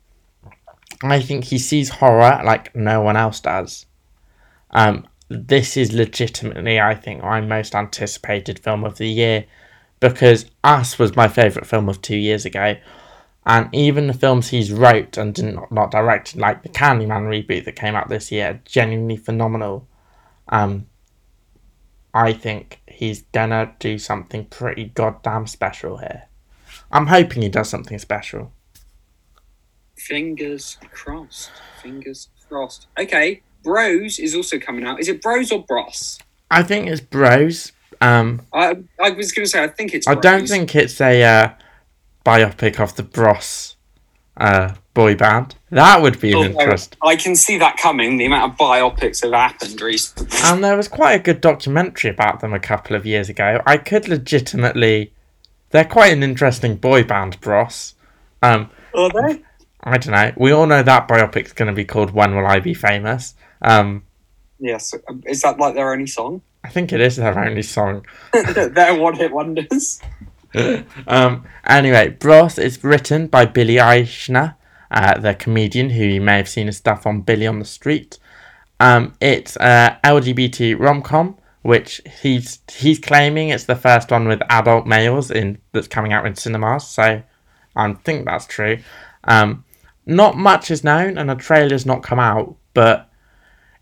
[1.04, 3.86] I think he sees horror like no one else does.
[4.72, 9.46] Um, this is legitimately, I think, my most anticipated film of the year
[10.00, 12.76] because Us was my favourite film of two years ago.
[13.48, 17.64] And even the films he's wrote and did not, not directed, like the Candyman reboot
[17.64, 19.88] that came out this year, genuinely phenomenal.
[20.50, 20.88] Um,
[22.14, 26.24] I think he's gonna do something pretty goddamn special here.
[26.92, 28.52] I'm hoping he does something special.
[29.96, 31.52] Fingers crossed.
[31.82, 32.88] Fingers crossed.
[33.00, 33.44] Okay.
[33.64, 35.00] Bros is also coming out.
[35.00, 36.20] Is it Bros or Bros?
[36.52, 37.72] I think it's Bros.
[38.02, 40.06] Um, I I was to say I think it's.
[40.06, 40.22] I Bros.
[40.22, 41.50] don't think it's a uh,
[42.28, 43.78] biopic of the Bros
[44.36, 45.56] uh, boy band.
[45.70, 46.98] That would be an interest.
[47.02, 48.18] I can see that coming.
[48.18, 50.38] The amount of biopics have happened recently.
[50.44, 53.62] And there was quite a good documentary about them a couple of years ago.
[53.66, 55.14] I could legitimately.
[55.70, 57.96] They're quite an interesting boy band, Bros.
[58.42, 59.42] Um, Are they?
[59.84, 60.34] I don't know.
[60.36, 63.36] We all know that biopic's going to be called When Will I Be Famous?
[63.62, 64.04] Um,
[64.60, 64.94] Yes.
[65.26, 66.42] Is that like their only song?
[66.64, 68.06] I think it is their only song.
[68.34, 70.02] They're one hit wonders.
[71.08, 74.56] um, anyway, Bros is written by Billy Eichner,
[74.92, 78.20] uh, the comedian who you may have seen his stuff on Billy on the Street.
[78.80, 84.42] Um, it's a LGBT rom com, which he's he's claiming it's the first one with
[84.50, 86.88] adult males in that's coming out in cinemas.
[86.88, 87.24] So
[87.76, 88.80] I think that's true.
[89.24, 89.66] Um,
[90.06, 93.10] not much is known, and a trailer's not come out, but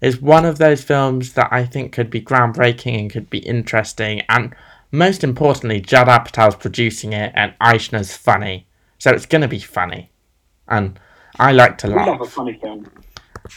[0.01, 4.21] it's one of those films that I think could be groundbreaking and could be interesting.
[4.29, 4.55] And
[4.97, 10.11] most importantly, Judd Apatow's producing it, and Eichner's funny, so it's gonna be funny.
[10.67, 10.99] And
[11.37, 12.07] I like to We laugh.
[12.07, 12.87] love a funny film.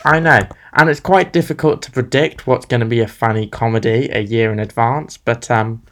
[0.04, 0.40] I know,
[0.74, 4.52] and it's quite difficult to predict what's going to be a funny comedy a year
[4.52, 5.16] in advance.
[5.16, 5.82] But um,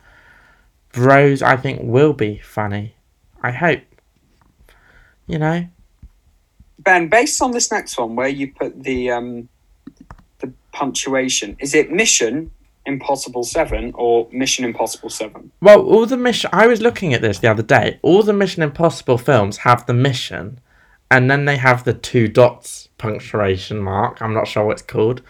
[0.92, 2.96] Bros, I think, will be funny.
[3.42, 3.80] I hope.
[5.26, 5.66] You know,
[6.78, 9.48] Ben, based on this next one, where you put the um,
[10.40, 12.50] the punctuation, is it Mission
[12.86, 15.50] Impossible Seven or Mission Impossible Seven?
[15.60, 16.50] well, all the mission.
[16.52, 17.98] I was looking at this the other day.
[18.02, 20.60] All the Mission Impossible films have the mission,
[21.10, 24.20] and then they have the two dots punctuation mark.
[24.22, 25.22] I'm not sure what it's called,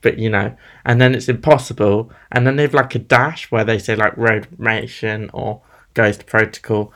[0.00, 3.78] but you know, and then it's impossible, and then they've like a dash where they
[3.78, 5.60] say like Rogue Nation or
[5.94, 6.92] Ghost Protocol.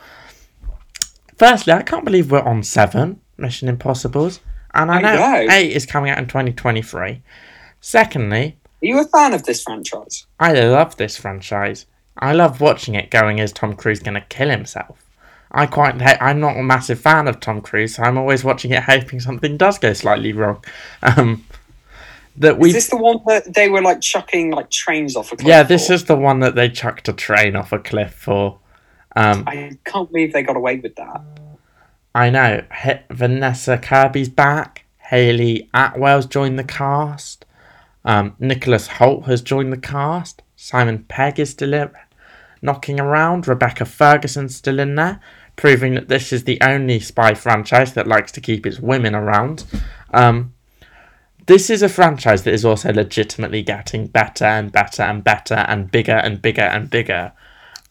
[1.37, 4.39] Firstly, I can't believe we're on seven Mission Impossibles,
[4.73, 5.53] and I I know, know.
[5.53, 7.21] eight is coming out in 2023.
[7.79, 10.25] Secondly, you a fan of this franchise?
[10.39, 11.85] I love this franchise.
[12.17, 15.03] I love watching it going as Tom Cruise going to kill himself.
[15.51, 18.83] I quite I'm not a massive fan of Tom Cruise, so I'm always watching it
[18.93, 20.63] hoping something does go slightly wrong.
[21.01, 21.45] Um,
[22.37, 25.37] that we Is this the one that they were like chucking like trains off a
[25.37, 25.47] cliff?
[25.47, 25.93] yeah, this for?
[25.93, 28.59] is the one that they chucked a train off a cliff for.
[29.15, 31.21] Um, I can't believe they got away with that.
[32.13, 32.63] I know.
[32.83, 34.85] H- Vanessa Kirby's back.
[34.97, 37.45] Hayley Atwell's joined the cast.
[38.07, 40.41] Um, Nicholas Hoult has joined the cast.
[40.55, 41.91] Simon Pegg is still in,
[42.61, 43.49] knocking around.
[43.49, 45.19] Rebecca Ferguson's still in there,
[45.57, 49.65] proving that this is the only spy franchise that likes to keep its women around.
[50.13, 50.53] Um,
[51.47, 55.91] this is a franchise that is also legitimately getting better and better and better and
[55.91, 57.33] bigger and bigger and bigger.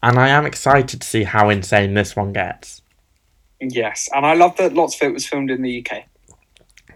[0.03, 2.81] And I am excited to see how insane this one gets.
[3.61, 6.05] Yes, and I love that lots of it was filmed in the UK.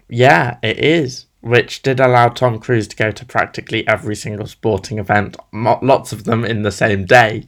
[0.09, 1.27] Yeah, it is.
[1.41, 6.23] Which did allow Tom Cruise to go to practically every single sporting event, lots of
[6.25, 7.45] them in the same day.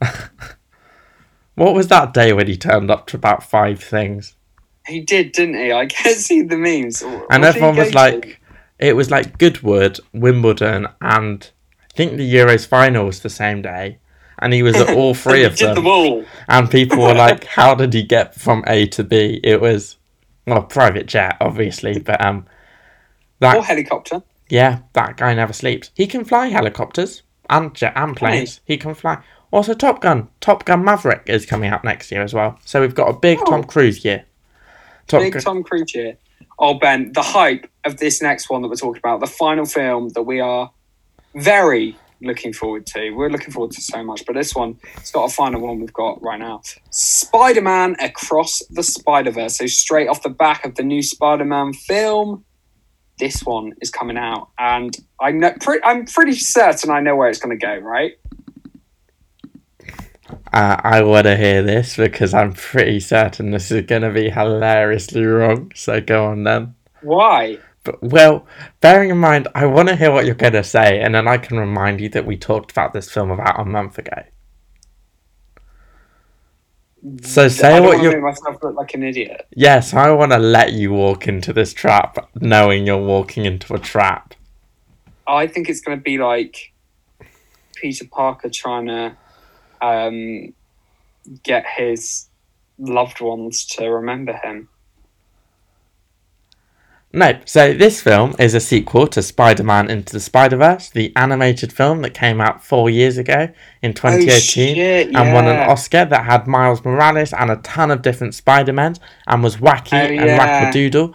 [1.54, 4.34] what was that day when he turned up to about five things?
[4.86, 5.72] He did, didn't he?
[5.72, 7.02] I can see the memes.
[7.02, 7.94] And What he everyone was to?
[7.96, 8.40] like,
[8.78, 13.98] it was like Goodwood, Wimbledon, and I think the Euros final was the same day.
[14.38, 15.74] And he was at all three He of did them.
[15.76, 16.24] them all.
[16.48, 19.40] And people were like, how did he get from A to B?
[19.42, 19.96] It was,
[20.46, 22.46] well, private jet, obviously, but um,
[23.40, 24.22] that Or helicopter.
[24.48, 25.90] Yeah, that guy never sleeps.
[25.94, 28.60] He can fly helicopters and jet and planes.
[28.64, 29.18] He can fly.
[29.50, 30.28] Also, Top Gun.
[30.40, 32.58] Top Gun Maverick is coming out next year as well.
[32.64, 33.44] So we've got a big Oh.
[33.44, 34.24] Tom Cruise year.
[35.06, 35.40] Top Big.
[35.40, 36.16] Tom Cruise here.
[36.58, 40.10] Oh, Ben, the hype of this next one that we're talking about, the final film
[40.10, 40.70] that we are
[41.34, 43.10] very looking forward to.
[43.10, 45.92] We're looking forward to so much, but this one, it's got a final one we've
[45.92, 46.62] got right now.
[46.90, 49.58] Spider Man Across the Spider Verse.
[49.58, 52.44] So, straight off the back of the new Spider Man film,
[53.18, 54.48] this one is coming out.
[54.58, 58.12] And I know, pre- I'm pretty certain I know where it's going to go, right?
[60.52, 64.30] Uh, I want to hear this because I'm pretty certain this is going to be
[64.30, 65.72] hilariously wrong.
[65.74, 66.74] So go on then.
[67.02, 67.58] Why?
[67.84, 68.46] But, well,
[68.80, 71.36] bearing in mind, I want to hear what you're going to say, and then I
[71.36, 74.22] can remind you that we talked about this film about a month ago.
[77.22, 79.46] So I say don't what you make myself look like an idiot.
[79.54, 83.78] Yes, I want to let you walk into this trap, knowing you're walking into a
[83.78, 84.34] trap.
[85.26, 86.72] I think it's going to be like
[87.74, 89.16] Peter Parker trying to
[89.82, 90.54] um,
[91.42, 92.28] get his
[92.78, 94.68] loved ones to remember him.
[97.14, 101.12] No, so this film is a sequel to Spider Man Into the Spider Verse, the
[101.14, 103.50] animated film that came out four years ago
[103.82, 104.38] in 2018 Oh,
[104.74, 105.70] shit, and won an.
[105.70, 108.96] Oscar that had Miles Morales and a ton of different Spider Men
[109.28, 110.72] and was wacky Oh, and yeah.
[110.72, 111.14] wackadoodle.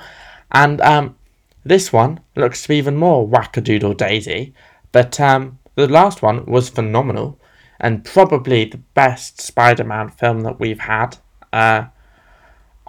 [0.53, 1.17] And um,
[1.65, 4.53] this one looks to be even more wackadoodle daisy,
[4.93, 7.37] but um, the last one was phenomenal
[7.77, 11.17] and probably the best Spider Man film that we've had.
[11.51, 11.85] Uh,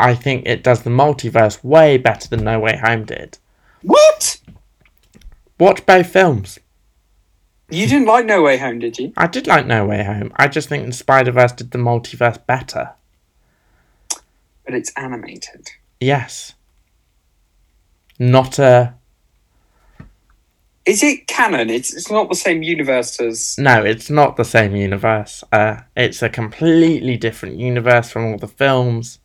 [0.00, 3.36] I think it does the multiverse way better than No Way Home did.
[3.82, 4.40] What?
[5.58, 6.58] Watch both films.
[7.68, 9.12] You didn't like No Way Home, did you?
[9.16, 10.32] I did like No Way Home.
[10.36, 12.92] I just think the Spider Verse did the multiverse better.
[14.64, 15.70] But it's animated.
[16.00, 16.54] Yes.
[18.18, 18.94] Not a.
[20.86, 21.68] Is it canon?
[21.68, 23.56] It's, it's not the same universe as.
[23.58, 25.44] No, it's not the same universe.
[25.52, 29.18] Uh, it's a completely different universe from all the films.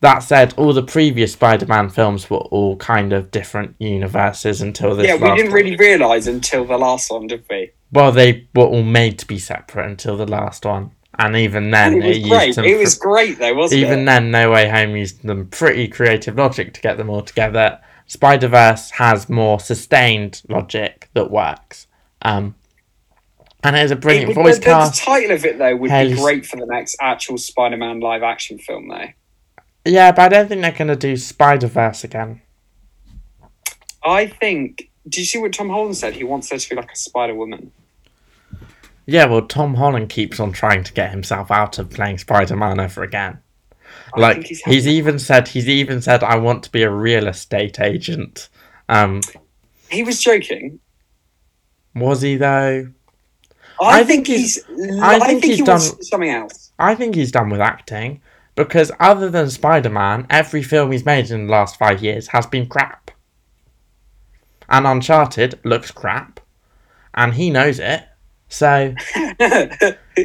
[0.00, 4.94] That said, all the previous Spider Man films were all kind of different universes until
[4.94, 5.54] this Yeah, we didn't one.
[5.54, 7.70] really realise until the last one, did we?
[7.92, 10.90] Well, they were all made to be separate until the last one.
[11.18, 12.54] And even then, it was used great.
[12.56, 13.92] them It for- was great, though, wasn't Even it?
[13.94, 17.78] Even then, No Way Home used them pretty creative logic to get them all together.
[18.06, 21.86] Spider Verse has more sustained logic that works.
[22.20, 22.54] Um,
[23.64, 25.90] and it's has a It brilliant would- voice the, the title of it, though, would
[25.90, 29.06] Haley- be great for the next actual Spider Man live action film, though.
[29.86, 32.42] Yeah, but I don't think they're going to do Spider Verse again.
[34.04, 34.90] I think.
[35.04, 36.14] Did you see what Tom Holland said?
[36.14, 37.70] He wants her to be like a Spider Woman.
[39.06, 42.80] Yeah, well, Tom Holland keeps on trying to get himself out of playing Spider Man
[42.80, 43.38] over again.
[44.14, 47.28] I Like he's, he's, even said, he's even said, "I want to be a real
[47.28, 48.48] estate agent."
[48.88, 49.20] Um,
[49.90, 50.80] he was joking.
[51.94, 52.88] was he though?
[53.80, 54.64] I, I think, think he's.
[55.00, 56.72] I I think think, he's he wants done- something else.
[56.78, 58.20] I think he's done with acting
[58.56, 62.46] because other than Spider Man, every film he's made in the last five years has
[62.46, 63.10] been crap.
[64.68, 66.40] And Uncharted looks crap,
[67.14, 68.02] and he knows it.
[68.48, 68.94] So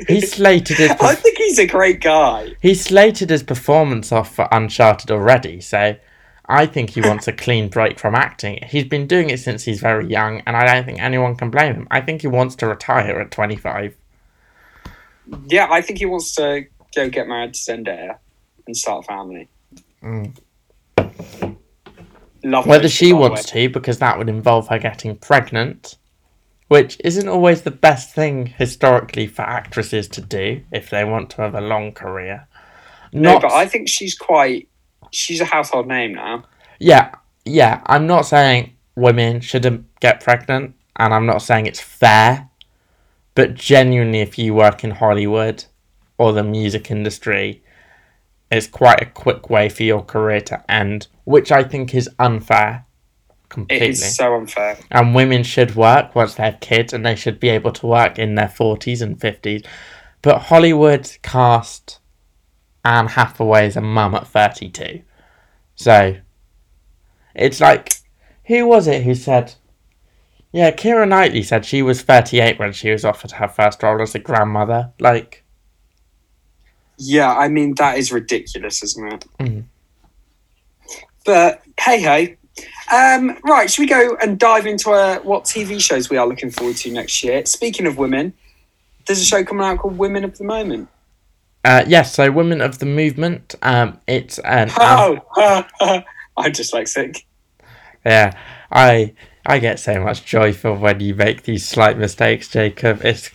[0.08, 2.56] he slated his I think he's a great guy.
[2.62, 5.60] he slated his performance off for Uncharted already.
[5.60, 5.96] So
[6.46, 8.60] I think he wants a clean break from acting.
[8.68, 11.74] He's been doing it since he's very young, and I don't think anyone can blame
[11.74, 11.88] him.
[11.92, 13.96] I think he wants to retire at twenty five.
[15.48, 18.18] Yeah, I think he wants to go get married to Zendaya
[18.68, 19.50] and start a family.
[20.04, 20.38] Mm.
[22.44, 25.98] Love Whether she by the wants to, because that would involve her getting pregnant,
[26.70, 31.42] which isn't always the best thing historically for actresses to do if they want to
[31.42, 32.48] have a long career.
[33.14, 34.70] No, but I think she's quite.
[35.12, 36.46] She's a household name now.
[36.80, 37.14] yeah,
[37.46, 37.82] yeah.
[37.86, 42.50] I'm not saying women shouldn't get pregnant, and I'm not saying it's fair,
[43.36, 45.66] but genuinely, if you work in Hollywood
[46.18, 47.64] or the music industry,
[48.52, 52.86] it's quite a quick way for your career to end, which I think is unfair.
[53.50, 53.88] completely.
[53.88, 54.78] It is so unfair.
[54.92, 58.20] and women should work once they have kids, and they should be able to work
[58.20, 59.64] in their forties and fifties.
[60.22, 62.00] But Hollywood cast
[62.84, 65.02] Anne Hathaway as a mum at thirty-two,
[65.76, 66.18] so
[67.34, 67.94] it's like,
[68.46, 69.56] who was it who said?
[70.54, 74.16] Yeah, Keira Knightley said she was thirty-eight when she was offered her first role as
[74.16, 74.92] a grandmother.
[75.00, 75.41] Like,
[77.04, 79.26] Yeah, I mean that is ridiculous, isn't it?
[79.40, 79.64] Mhm.
[81.26, 82.38] But hey hey.
[82.94, 86.52] Um, right, should we go and dive into uh, what TV shows we are looking
[86.52, 87.46] forward to next year?
[87.46, 88.34] Speaking of women,
[89.08, 90.90] there's a show coming out called Women of the Moment.
[91.64, 92.14] uh, yes.
[92.14, 93.56] so, Women of the Movement.
[93.62, 95.20] Um, it's an Oh,
[96.38, 97.24] I'm dyslexic.
[98.06, 98.34] Yeah,
[98.72, 99.14] I
[99.46, 103.04] I get so much joy from when you make these slight mistakes, Jacob.
[103.06, 103.32] It's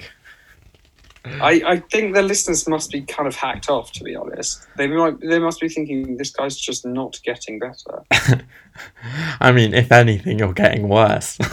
[1.40, 4.66] I, I think the listeners must be kind of hacked off, to be honest.
[4.76, 8.04] They might they must be thinking this guy's just not getting better.
[9.40, 11.38] I mean, if anything, you're getting worse.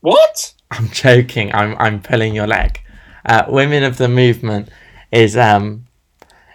[0.00, 0.54] What?
[0.70, 1.52] I'm joking.
[1.52, 2.80] I'm I'm pulling your leg.
[3.24, 4.68] Uh, Women of the Movement
[5.10, 5.86] is um,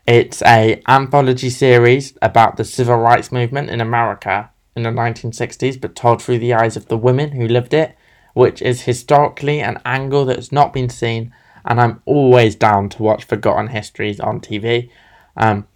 [0.08, 5.96] it's a anthology series about the civil rights movement in America in the 1960s, but
[5.96, 7.98] told through the eyes of the women who lived it,
[8.34, 11.34] which is historically an angle that's not been seen.
[11.66, 14.90] And I'm always down to watch forgotten histories on TV.
[15.38, 15.68] Um,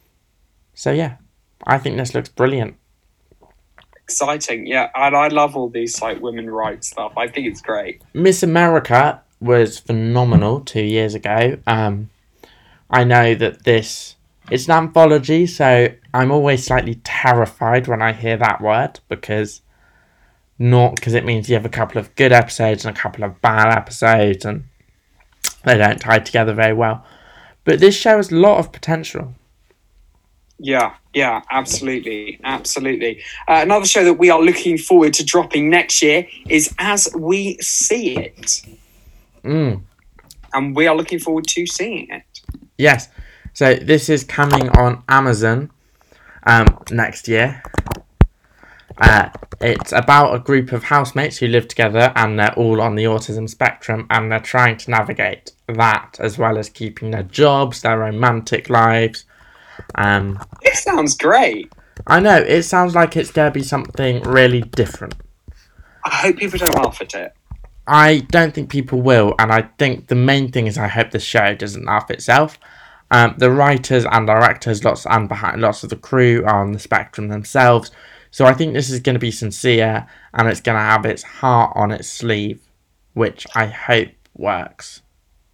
[0.74, 1.18] so yeah,
[1.66, 2.76] I think this looks brilliant.
[4.04, 4.90] Exciting, yeah.
[4.96, 7.14] And I love all these like women rights stuff.
[7.18, 8.02] I think it's great.
[8.14, 11.58] Miss America was phenomenal two years ago.
[11.68, 12.10] Um,
[12.90, 14.16] I know that this
[14.52, 19.62] it's an anthology, so I'm always slightly terrified when I hear that word because
[20.58, 23.42] not because it means you have a couple of good episodes and a couple of
[23.42, 24.66] bad episodes, and
[25.64, 27.06] they don't tie together very well.
[27.64, 29.34] But this show has a lot of potential.
[30.58, 33.22] Yeah, yeah, absolutely, absolutely.
[33.48, 37.58] Uh, another show that we are looking forward to dropping next year is As We
[37.60, 38.62] See It,
[39.44, 39.82] Mm.
[40.54, 42.24] and we are looking forward to seeing it.
[42.78, 43.10] Yes.
[43.54, 45.72] So this is coming on Amazon
[46.46, 47.62] um, next year.
[48.98, 49.30] Uh,
[49.62, 53.50] it's about a group of housemates who live together and they're all on the autism
[53.50, 58.70] spectrum and they're trying to navigate that as well as keeping their jobs, their romantic
[58.70, 59.26] lives.
[59.96, 61.72] Um, It sounds great.
[62.08, 65.16] I know, it sounds like it's going to be something really different.
[66.04, 67.34] I hope people don't laugh at it.
[67.88, 71.20] I don't think people will, and I think the main thing is I hope the
[71.20, 72.58] show doesn't laugh itself.
[73.12, 76.80] Um, the writers and directors, lots and behind lots of the crew are on the
[76.80, 77.92] spectrum themselves,
[78.36, 81.24] so I think this is going to be sincere and it's going to have its
[81.24, 82.60] heart on its sleeve,
[83.14, 85.02] which I hope works.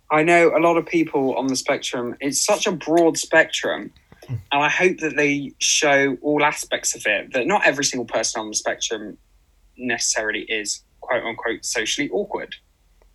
[0.09, 2.15] I know a lot of people on the spectrum.
[2.19, 3.93] It's such a broad spectrum,
[4.27, 7.33] and I hope that they show all aspects of it.
[7.33, 9.15] That not every single person on the spectrum
[9.77, 12.55] necessarily is quote unquote socially awkward,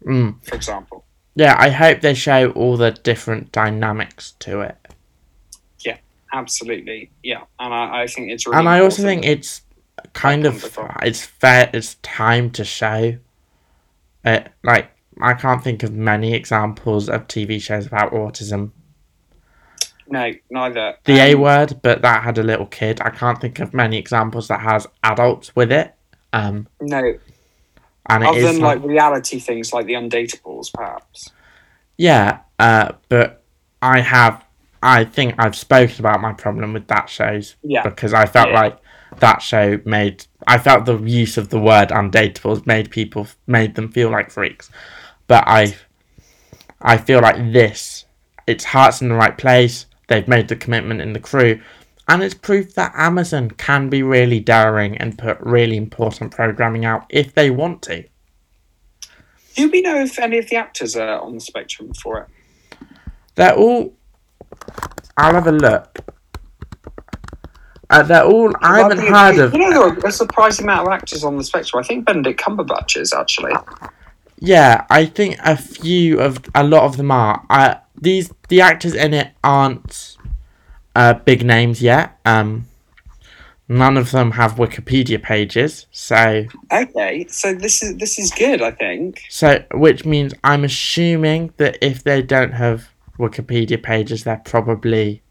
[0.07, 0.47] Mm.
[0.47, 1.05] for example.
[1.35, 4.77] Yeah, I hope they show all the different dynamics to it,
[6.37, 7.45] Absolutely, yeah.
[7.59, 8.59] And I, I think it's really.
[8.59, 9.62] and I also think it's
[10.12, 11.70] kind of it's fair.
[11.72, 13.16] It's time to show
[14.24, 14.49] it.
[14.62, 18.72] Like I can't think of many examples of TV shows about autism.
[20.09, 20.97] no, neither.
[21.05, 23.01] The A Um, word, but that had a little kid.
[23.01, 25.95] I can't think of many examples that has adults with it.
[26.34, 27.14] Um, No,
[28.11, 31.30] and it other is than not- like reality things like the Undateables, perhaps.
[31.97, 32.41] yeah.
[32.59, 33.43] Uh, but
[33.80, 34.43] I have.
[34.87, 38.61] I think I've spoken about my problem with that shows Yeah, because I felt Yeah.
[38.61, 38.78] like
[39.18, 43.91] that show made I felt the use of the word undateables made people made them
[43.91, 44.70] feel like freaks.
[45.26, 45.74] But I
[46.80, 48.05] I feel like this
[48.47, 49.87] its heart's in the right place.
[50.09, 51.61] They've made the commitment in the crew.
[52.09, 57.05] And it's proof that Amazon can be really daring and put really important programming out
[57.09, 58.05] if they want to.
[59.57, 62.28] do we know if any of the actors are on the spectrum for it?
[63.34, 63.95] They're all.
[65.17, 65.99] I'll have a look.
[67.89, 68.53] Uh, they're all.
[68.61, 69.53] I haven't think- heard of.
[69.55, 71.83] You know, there are a surprising amount of actors on the spectrum.
[71.83, 73.53] I think Benedict Cumberbatch is actually.
[74.39, 77.45] Yeah, I think a few of a lot of them are.
[77.49, 80.17] Uh, these the actors in it aren't
[80.95, 82.19] uh, big names yet.
[82.27, 82.67] Um,
[83.69, 88.62] none of them have Wikipedia pages, so Okay, so this is this is good.
[88.62, 89.23] I think.
[89.31, 95.23] so which means I'm assuming that if they don't have Wikipedia pages, they're probably.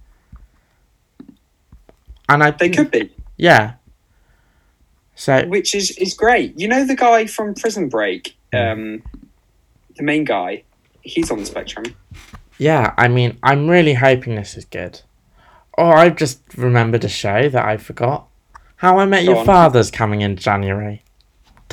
[2.28, 3.74] And I They think, could be, yeah.
[5.16, 6.60] So which is is great.
[6.60, 9.04] You know the guy from Prison Break, um,
[9.96, 10.64] the main guy.
[11.02, 11.86] He's on the spectrum.
[12.58, 15.02] Yeah, I mean, I'm really hoping this is good.
[15.78, 18.28] Oh, I've just remembered a show that I forgot.
[18.78, 19.46] How I Met Go Your on.
[19.46, 21.04] Father's coming in January.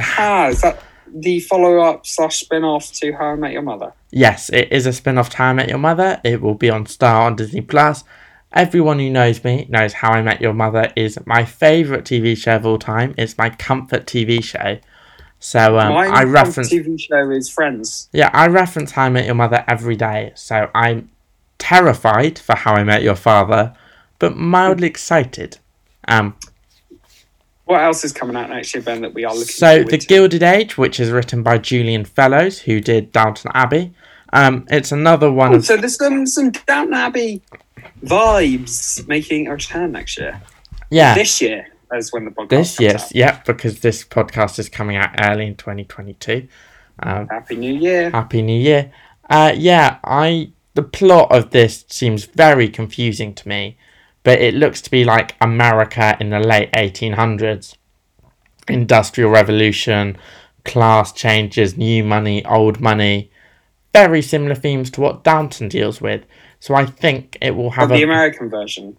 [0.01, 0.83] Ah, is that
[1.15, 3.93] the follow up slash spin off to How I Met Your Mother?
[4.11, 6.21] Yes, it is a spin off to How I Met Your Mother.
[6.25, 8.05] It will be on Star on Disney Plus.
[8.53, 12.57] Everyone who knows me knows How I Met Your Mother is my favourite TV show
[12.57, 13.15] of all time.
[13.17, 14.79] It's my comfort TV show.
[15.41, 18.09] So um, My I reference TV show is Friends.
[18.13, 20.33] yeah, I reference How I Met Your Mother every day.
[20.35, 21.11] So I'm
[21.59, 23.75] terrified for How I Met Your Father,
[24.19, 25.59] but mildly excited.
[26.07, 26.37] Um,
[27.73, 29.01] What else is coming out next year, Ben?
[29.01, 30.07] That we are looking so the to?
[30.07, 33.95] Gilded Age, which is written by Julian Fellowes, who did Downton Abbey.
[34.31, 37.41] Um, it's another one Oh, of so there's some some Downton Abbey
[38.05, 40.41] vibes making a return next year.
[40.91, 41.14] yeah.
[41.14, 45.11] This year is when the podcast This year, yeah, because this podcast is coming out
[45.18, 46.49] early in 2022.
[46.99, 48.11] Um, Happy New Year.
[48.11, 48.93] Happy New Year.
[49.31, 53.77] Uh, yeah, I the plot of this seems very confusing to me,
[54.25, 57.77] but it looks to be like America in the late 1800s,
[58.68, 60.16] industrial revolution,
[60.64, 63.31] class changes, new money, old money,
[63.93, 66.25] very similar themes to what Downton deals with.
[66.61, 68.97] So I think it will Of have the a American version.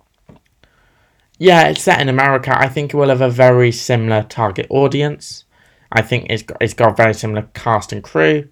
[1.40, 2.58] yeah, it's set in America.
[2.58, 5.46] I think it will have a very similar target audience.
[5.92, 8.50] I think it's got, it's got a very similar cast and crew.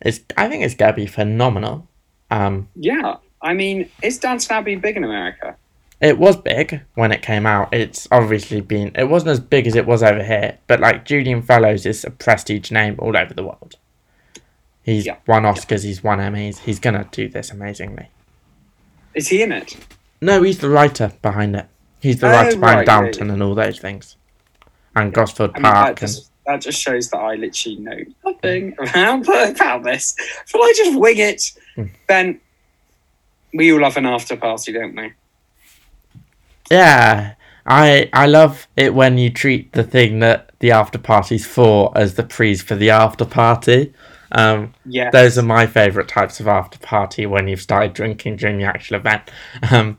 [0.00, 1.88] It's I think it's gonna be phenomenal.
[2.30, 3.16] Um, Yeah.
[3.42, 5.56] I mean, is Downton Abbey big in America?
[6.04, 7.72] It was big when it came out.
[7.72, 11.40] It's obviously been it wasn't as big as it was over here, but like Julian
[11.40, 13.76] Fellowes is a prestige name all over the world.
[14.82, 15.16] He's Yeah.
[15.26, 16.58] won Oscars, he's won Emmys.
[16.58, 18.10] He's gonna do this amazingly.
[19.14, 19.78] Is he in it?
[20.20, 21.66] No, he's the writer behind it.
[22.00, 24.16] He's the Oh, writer behind right, yeah, Downton and all those things.
[24.94, 27.98] And Gosford I mean, that Park and just, that just shows that I literally know
[28.26, 30.14] nothing about, about this.
[30.52, 31.42] But I just wing it.
[31.76, 31.84] Hmm.
[32.06, 32.40] Ben,
[33.54, 35.10] we all love an after party, don't we?
[36.70, 37.34] Yeah,
[37.66, 42.14] I I love it when you treat the thing that the after party's for as
[42.14, 43.92] the pre's for the after party.
[44.32, 45.10] Um, Yeah.
[45.10, 48.96] those are my favourite types of after party when you've started drinking during the actual
[48.96, 49.22] event.
[49.70, 49.98] Um,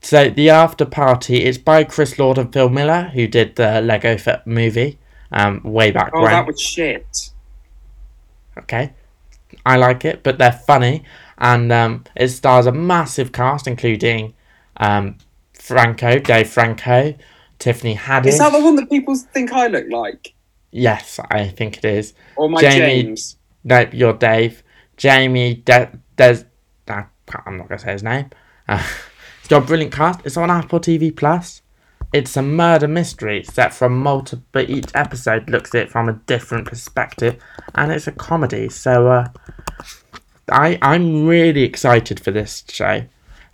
[0.00, 4.16] so the after party is by Chris Lord and Phil Miller, who did the Lego
[4.16, 4.98] Fit movie
[5.32, 6.30] um, way back Oh, when.
[6.30, 7.30] that was shit.
[8.56, 8.92] Okay.
[9.66, 11.04] I like it, but they're funny.
[11.36, 14.34] And um, it stars a massive cast, including
[14.78, 15.18] um,
[15.68, 17.14] Franco, Dave Franco,
[17.58, 18.26] Tiffany Haddish.
[18.28, 20.34] Is that the one that people think I look like?
[20.70, 22.14] Yes, I think it is.
[22.36, 23.36] Or my Jamie- James?
[23.64, 24.62] Nope, you're Dave.
[24.96, 26.44] Jamie De- Des.
[26.88, 27.04] nah,
[27.46, 28.30] I'm not going to say his name.
[28.66, 28.82] Uh,
[29.38, 30.20] it's got a brilliant cast.
[30.24, 31.62] It's on Apple TV Plus.
[32.12, 34.44] It's a murder mystery set from multiple.
[34.52, 37.36] But each episode looks at it from a different perspective,
[37.74, 38.70] and it's a comedy.
[38.70, 39.28] So, uh,
[40.50, 43.02] I I'm really excited for this show.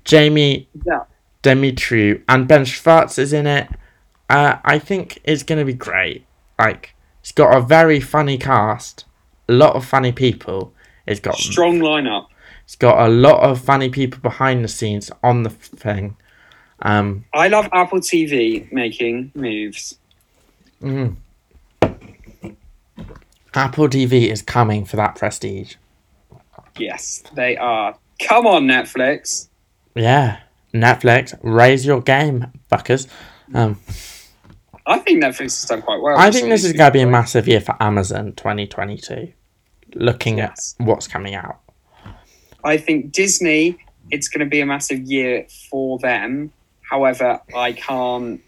[0.04, 1.00] Jamie Yeah.
[1.44, 3.68] Demetriou and Ben Schwartz is in it.
[4.28, 6.24] Uh, I think it's going to be great.
[6.58, 9.04] Like, it's got a very funny cast,
[9.48, 10.72] a lot of funny people.
[11.06, 12.26] It's got Strong lineup.
[12.64, 16.16] it's got a lot of funny people behind the scenes on the thing.
[16.80, 19.98] Um, I love Apple TV making moves.
[20.82, 21.14] mm.
[23.54, 25.76] Apple TV is coming for that prestige.
[26.78, 27.96] Yes, they are.
[28.20, 29.48] Come on, Netflix.
[29.94, 30.40] Yeah,
[30.74, 33.06] Netflix, raise your game, fuckers.
[33.54, 33.80] Um,
[34.86, 36.18] I think Netflix has done quite well.
[36.18, 39.32] I think this is going to be a massive year for Amazon 2022.
[39.94, 40.74] Looking Yes.
[40.78, 41.60] at what's coming out.
[42.64, 43.78] I think Disney,
[44.10, 46.52] it's going to be a massive year for them.
[46.82, 48.42] However, I can't.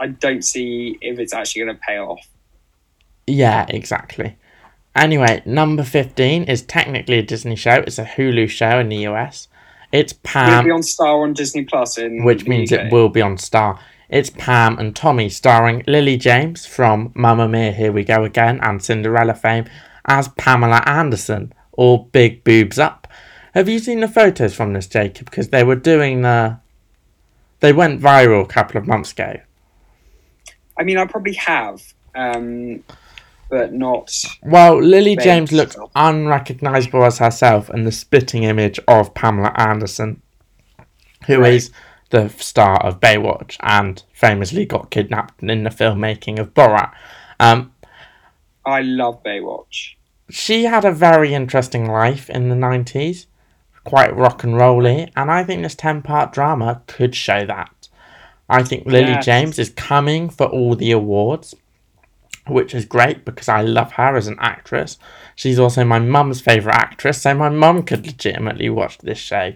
[0.00, 2.26] I don't see if it's actually going to pay off.
[3.26, 4.36] Yeah, exactly.
[4.96, 7.74] Anyway, number 15 is technically a Disney show.
[7.86, 9.48] It's a Hulu show in the US.
[9.92, 12.86] It's Will it Pam, be on Star on Disney Plus in which means UK?
[12.86, 13.78] it will be on Star.
[14.08, 18.82] It's Pam and Tommy starring Lily James from Mamma Mia, Here We Go Again, and
[18.82, 19.66] Cinderella fame
[20.06, 23.06] as Pamela Anderson, all big boobs up.
[23.54, 25.30] Have you seen the photos from this, Jacob?
[25.30, 26.58] Because they were doing the.
[27.60, 29.40] They went viral a couple of months ago.
[30.78, 31.82] I mean, I probably have,
[32.14, 32.84] um,
[33.50, 34.12] but not.
[34.42, 35.16] Well, Lily.
[35.16, 40.20] James looks unrecognisable as herself and the spitting image of Pamela Anderson,
[41.26, 41.80] who is Right.
[42.10, 46.92] the star of Baywatch and famously got kidnapped in the filmmaking of Borat.
[47.40, 47.72] Um,
[48.64, 49.94] I love Baywatch.
[50.30, 53.26] she had a very interesting life in the 90s,
[53.84, 57.88] quite rock and rolly, and I think this 10 part drama could show that.
[58.50, 59.24] I think Lily Yes.
[59.24, 61.54] James is coming for all the awards,
[62.48, 64.98] which is great because I love her as an actress.
[65.34, 69.54] She's also my mum's favourite actress, so my mum could legitimately watch this show.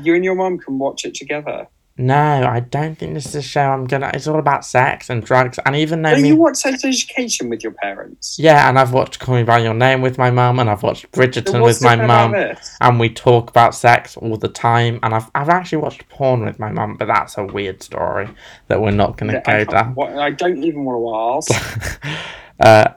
[0.00, 1.68] You and your mum can watch it together.
[2.00, 4.12] No, I don't think this is a show I'm gonna.
[4.14, 7.64] It's all about sex and drugs, and even though me, you watch Sex Education with
[7.64, 8.38] your parents?
[8.38, 11.10] yeah, and I've watched Call Me by Your Name with my mum, and I've watched
[11.10, 12.36] Bridgerton with my mum,
[12.80, 15.00] and we talk about sex all the time.
[15.02, 18.28] And I've I've actually watched porn with my mum, but that's a weird story
[18.68, 19.94] that we're not gonna I, go down.
[19.94, 22.00] what- I don't even want to ask.
[22.60, 22.88] uh,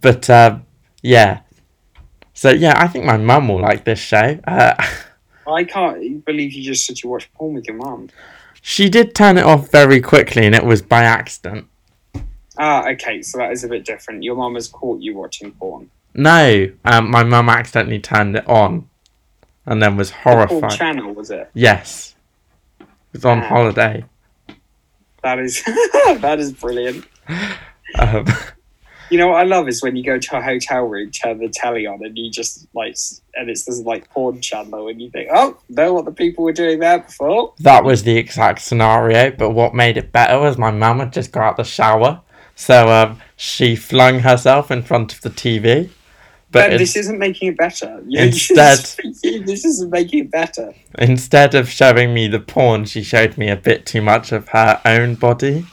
[0.00, 0.64] but um,
[1.02, 1.40] yeah,
[2.32, 4.38] so yeah, I think my mum will like this show.
[4.46, 4.82] Uh,
[5.46, 8.10] I can't believe you just said you watched porn with your mum.
[8.62, 11.66] she did turn it off very quickly, and it was by accident.
[12.58, 14.22] Ah, okay, so that is a bit different.
[14.22, 15.90] Your mum has caught you watching porn.
[16.14, 18.88] No, um, my mum accidentally turned it on,
[19.64, 20.72] and then was horrified.
[20.72, 21.48] channel was it?
[21.54, 22.14] Yes,
[22.80, 23.46] it was on Ah.
[23.48, 24.04] holiday.
[25.22, 25.62] That is
[26.20, 27.04] that is brilliant.
[27.98, 28.24] Um,
[29.10, 31.48] You know what I love is when you go to a hotel room, turn the
[31.48, 32.96] telly on, and you just like,
[33.34, 36.52] and it's this like porn channel, and you think, oh, know what the people were
[36.52, 37.52] doing there before.
[37.58, 41.32] that was the exact scenario, but what made it better was my mum had just
[41.32, 42.20] got out the shower,
[42.54, 45.90] so um, she flung herself in front of the TV.
[46.52, 48.02] But this isn't making it better.
[48.08, 48.78] You- Instead-
[49.46, 50.74] this isn't making it better.
[50.98, 54.80] instead of showing me the porn, she showed me a bit too much of her
[54.84, 55.64] own body.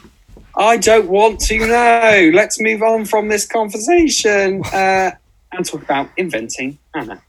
[0.58, 2.32] I don't want to know.
[2.34, 5.12] Let's move on from this conversation uh,
[5.52, 7.22] and talk about inventing Anna.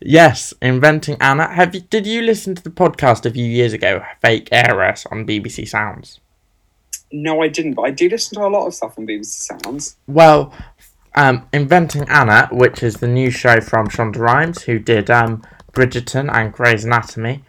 [0.00, 1.52] Yes, inventing Anna.
[1.52, 5.26] Have you, did you listen to the podcast a few years ago, Fake Heiress on
[5.26, 6.20] BBC Sounds?
[7.12, 9.96] No, I didn't, but I do listen to a lot of stuff on BBC Sounds.
[10.06, 10.54] Well,
[11.14, 15.42] um, Inventing Anna, which is the new show from Shonda Rhimes, who did um,
[15.72, 17.44] Bridgerton and Grey's Anatomy.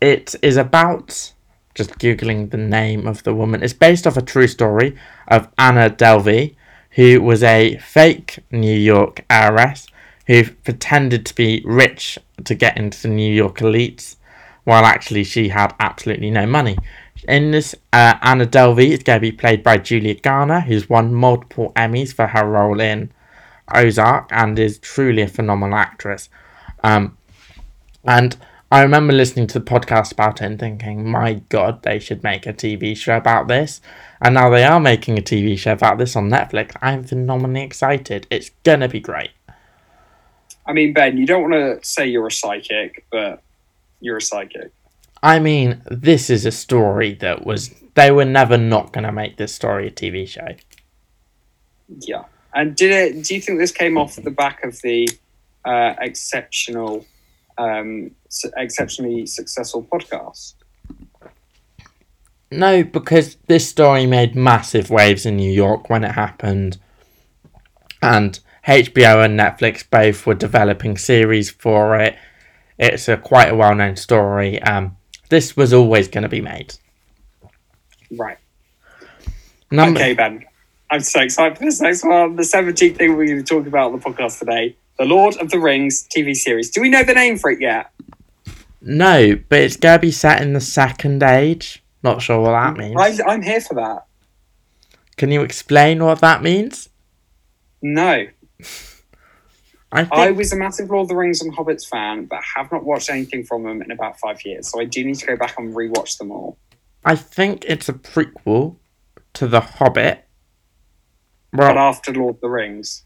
[0.00, 1.32] It is about
[1.74, 3.62] just googling the name of the woman.
[3.62, 4.96] It's based off a true story
[5.28, 6.56] of Anna Delvey,
[6.90, 9.86] who was a fake New York heiress
[10.26, 14.16] who pretended to be rich to get into the New York elites,
[14.64, 16.76] while actually she had absolutely no money.
[17.28, 21.12] In this, uh, Anna Delvey is going to be played by Julia Garner, who's won
[21.12, 23.12] multiple Emmys for her role in
[23.74, 26.28] Ozark and is truly a phenomenal actress.
[26.82, 27.16] Um,
[28.04, 28.36] and
[28.72, 32.46] I remember listening to the podcast about it and thinking, my God, they should make
[32.46, 33.80] a TV show about this.
[34.20, 36.76] And now they are making a TV show about this on Netflix.
[36.80, 38.28] I'm phenomenally excited.
[38.30, 39.30] It's gonna be great.
[40.66, 43.42] I mean, Ben, you don't want to say you're a psychic, but
[44.00, 44.70] you're a psychic.
[45.20, 47.74] I mean, this is a story that was.
[47.94, 50.46] They were never not gonna make this story a TV show.
[51.88, 52.24] Yeah.
[52.54, 53.24] And did it?
[53.24, 55.08] Do you think this came off at the back of the
[55.64, 57.04] uh, exceptional,
[57.58, 58.12] um,
[58.56, 60.54] exceptionally successful podcast?
[62.50, 66.78] No, because this story made massive waves in New York when it happened.
[68.02, 72.16] And HBO and Netflix both were developing series for it.
[72.78, 74.60] It's a quite a well known story.
[74.62, 74.96] Um,
[75.28, 76.74] this was always going to be made.
[78.10, 78.38] Right.
[79.70, 80.44] Number, Okay, Ben.
[80.90, 82.34] I'm so excited for this next one.
[82.34, 85.50] The 17th thing we're going to talk about on the podcast today The Lord of
[85.50, 86.70] the Rings TV series.
[86.70, 87.90] Do we know the name for it yet?
[88.82, 91.82] No, but it's going to be set in the Second Age.
[92.02, 92.96] Not sure what that means.
[92.98, 94.06] I, I'm here for that.
[95.16, 96.88] Can you explain what that means?
[97.82, 98.26] No.
[99.92, 102.70] I think I was a massive Lord of the Rings and Hobbits fan, but have
[102.70, 104.68] not watched anything from them in about five years.
[104.68, 106.56] So I do need to go back and rewatch them all.
[107.04, 108.76] I think it's a prequel
[109.34, 110.24] to The Hobbit.
[111.52, 113.04] But Well, after Lord of the Rings.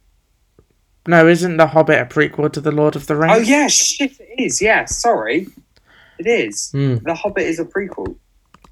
[1.08, 3.34] no, isn't The Hobbit a prequel to The Lord of the Rings?
[3.34, 4.60] Oh, yeah, shit, it is.
[4.60, 5.48] Yeah, sorry.
[6.18, 6.70] It is.
[6.70, 6.96] Hmm.
[6.96, 8.16] The Hobbit is a prequel.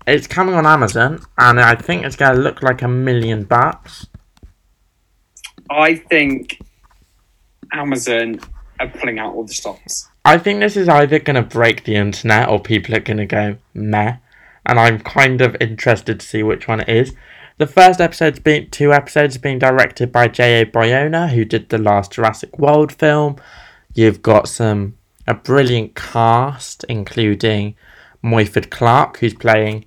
[0.06, 4.06] It's coming on Amazon, and I think it's going to look like a million bucks.
[5.70, 6.60] I think
[7.72, 8.40] Amazon
[8.80, 10.08] are pulling out all the stops.
[10.24, 13.26] I think this is either going to break the internet or people are going to
[13.26, 14.16] go meh,
[14.66, 17.14] and I'm kind of interested to see which one it is.
[17.58, 20.66] The first episode's been two episodes being directed by J.A.
[20.66, 23.36] Bayona, who did the last Jurassic World film.
[23.94, 24.96] You've got some
[25.32, 27.74] a brilliant cast, including
[28.22, 29.86] Morfydd Clark, who's playing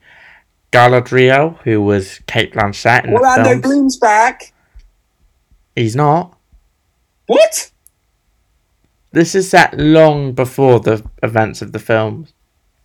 [0.71, 3.61] Galadriel, who was Cate Blanchett in the Orlando.
[3.61, 4.51] Bloom's back.
[5.75, 6.35] He's not.
[7.27, 7.71] What?
[9.11, 12.33] This is set long before the events of the films.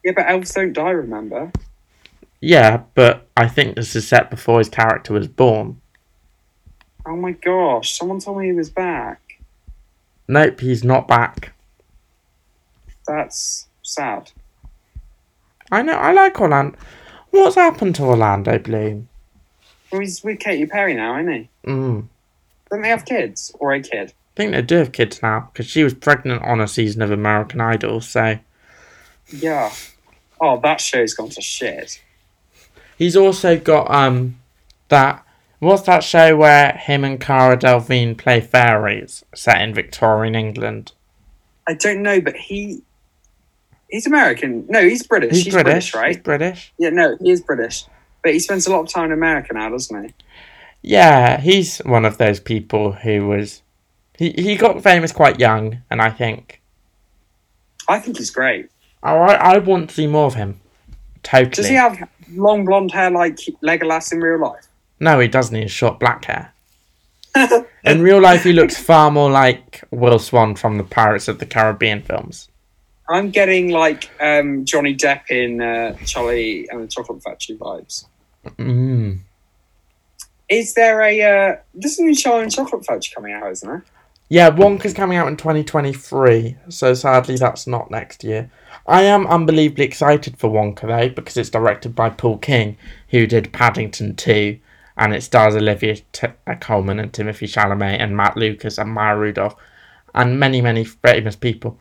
[0.04, 1.50] Yeah, but elves don't die, remember?
[2.40, 5.80] Yeah, but I think this is set before his character was born.
[7.06, 9.38] Oh my gosh, someone told me he was back.
[10.28, 11.54] Nope, he's not back.
[13.06, 14.30] That's sad.
[15.70, 16.76] I know, I like Orlando.
[17.30, 19.08] What's happened to Orlando Bloom?
[19.90, 21.48] Well, he's with Katy Perry now, isn't he?
[21.66, 22.06] Mm.
[22.70, 23.52] Don't they have kids?
[23.58, 24.12] Or a kid?
[24.12, 27.10] I think they do have kids now, because she was pregnant on a season of
[27.10, 28.38] American Idol, so.
[29.28, 29.72] Yeah.
[30.40, 32.02] Oh, that show's gone to shit.
[32.96, 34.38] He's also got um
[34.88, 35.24] that
[35.58, 40.92] what's that show where him and Cara Delevingne play fairies set in Victorian England?
[41.66, 42.82] I don't know, but he
[43.90, 44.66] he's American.
[44.68, 45.32] No, he's British.
[45.32, 46.16] He's, He's, British, British, right?
[46.16, 46.72] He's British.
[46.78, 47.84] Yeah, no, he is British.
[48.22, 50.14] But he spends a lot of time in America now, doesn't he?
[50.82, 53.62] Yeah, he's one of those people who was
[54.16, 56.60] he, he got famous quite young, and I think
[57.88, 58.70] I think he's great.
[59.02, 60.60] oh, I I want to see more of him.
[61.22, 61.50] Totally.
[61.50, 64.66] Does he have long blonde hair like Legolas in real life?
[65.00, 65.54] No, he doesn't.
[65.54, 66.52] He has short black hair.
[67.84, 71.46] In real life, he looks far more like Will Swan from the Pirates of the
[71.46, 72.49] Caribbean films.
[73.10, 78.06] I'm getting like um, Johnny Depp in uh, Charlie and the Chocolate Factory vibes.
[78.56, 79.20] Mm.
[80.48, 83.84] Is there a uh, there's a new Charlie and Chocolate Factory coming out, isn't there?
[84.32, 88.48] Yeah, Wonka's coming out in 2023, so sadly that's not next year.
[88.86, 92.76] I am unbelievably excited for Wonka though, because it's directed by Paul King,
[93.08, 94.56] who did Paddington 2,
[94.96, 99.16] and it stars Olivia T- uh, Colman and Timothy Chalamet and Matt Lucas and Maya
[99.16, 99.56] Rudolph,
[100.14, 101.80] and many, many famous people.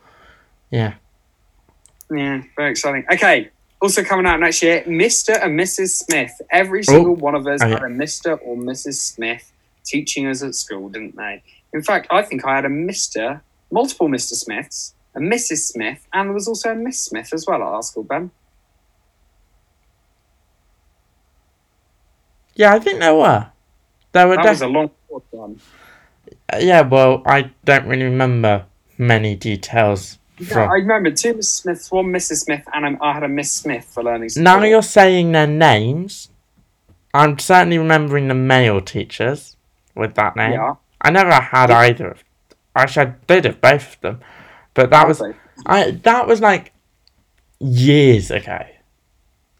[0.72, 0.94] Yeah.
[2.10, 3.04] Yeah, very exciting.
[3.12, 3.50] Okay,
[3.80, 5.42] also coming out next year, Mr.
[5.42, 5.90] and Mrs.
[5.90, 6.32] Smith.
[6.50, 7.74] Every oh, single one of us Oh, yeah.
[7.74, 8.38] had a Mr.
[8.42, 8.94] or Mrs.
[8.94, 9.52] Smith
[9.84, 11.42] teaching us at school, didn't they?
[11.72, 13.40] In fact, I think I had a Mr.
[13.70, 14.34] multiple Mr.
[14.34, 15.58] Smiths, a Mrs.
[15.68, 18.30] Smith, and there was also a Miss Smith as well at our school, Ben.
[22.54, 23.46] Yeah, I think there were.
[24.12, 24.90] There were That def- was a long
[25.30, 25.60] one.
[26.58, 28.66] Yeah, well, I don't really remember
[28.98, 30.18] many details
[30.52, 31.44] I remember two Mrs.
[31.44, 32.44] Smiths, one Mrs.
[32.44, 34.30] Smith, and I had a Miss Smith for learning.
[34.36, 36.30] Now you're saying their names.
[37.12, 39.56] I'm certainly remembering the male teachers
[39.94, 40.52] with that name.
[40.52, 40.74] Yeah.
[41.00, 42.10] I never had either.
[42.12, 42.24] of
[42.76, 44.20] Actually, I did have both of them,
[44.74, 45.22] but that was
[45.66, 45.90] I.
[45.90, 46.72] That was like
[47.58, 48.60] years ago.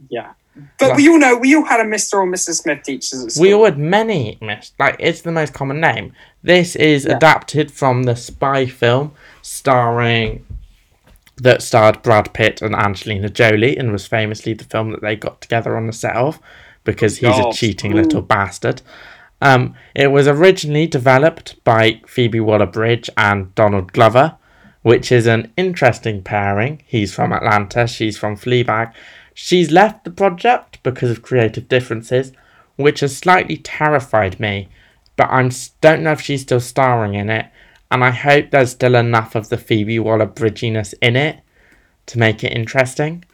[0.09, 0.33] Yeah.
[0.79, 2.15] But we all know we all had a Mr.
[2.15, 2.63] or Mrs.
[2.63, 3.39] Smith teachers.
[3.39, 4.73] We all had many miss.
[4.79, 6.13] Like it's the most common name.
[6.43, 7.17] This is Yeah.
[7.17, 9.13] adapted from the spy film
[9.43, 10.45] starring
[11.43, 15.41] that starred Brad Pitt and Angelina Jolie and was famously the film that they got
[15.41, 16.39] together on the set of
[16.85, 18.83] because he's a cheating little bastard.
[19.43, 24.37] Um, it was originally developed by Phoebe Waller-Bridge and Donald Glover,
[24.83, 26.83] which is an interesting pairing.
[26.87, 28.93] He's from Atlanta, she's from Fleabag.
[29.35, 32.33] She's left the project because of creative differences,
[32.77, 34.69] which has slightly terrified me.
[35.17, 37.47] But I don't know if she's still starring in it,
[37.91, 41.41] and I hope there's still enough of the Phoebe Waller-Bridginess in it
[42.07, 43.25] to make it interesting.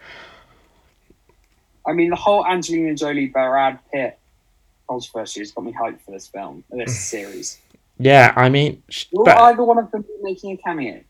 [1.87, 4.19] I mean, the whole Angelina Jolie Brad Pitt
[4.89, 7.59] controversy has got me hyped for this film, this series.
[7.99, 8.83] Yeah, I mean,
[9.13, 11.01] Will but either one of them be making a cameo?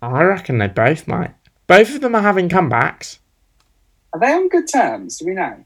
[0.00, 1.34] I reckon they both might.
[1.66, 3.18] Both of them are having comebacks.
[4.12, 5.18] Are they on good terms?
[5.18, 5.64] Do we know?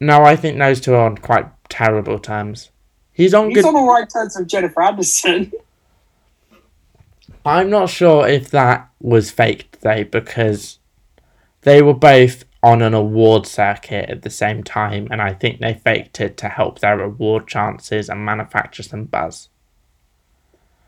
[0.00, 2.70] No, I think those two are on quite terrible terms.
[3.16, 3.64] He's on He's good.
[3.64, 5.50] on all right terms with Jennifer Anderson.
[7.46, 10.78] I'm not sure if that was faked though, because
[11.62, 15.74] they were both on an award circuit at the same time, and I think they
[15.74, 19.48] faked it to help their award chances and manufacture some buzz.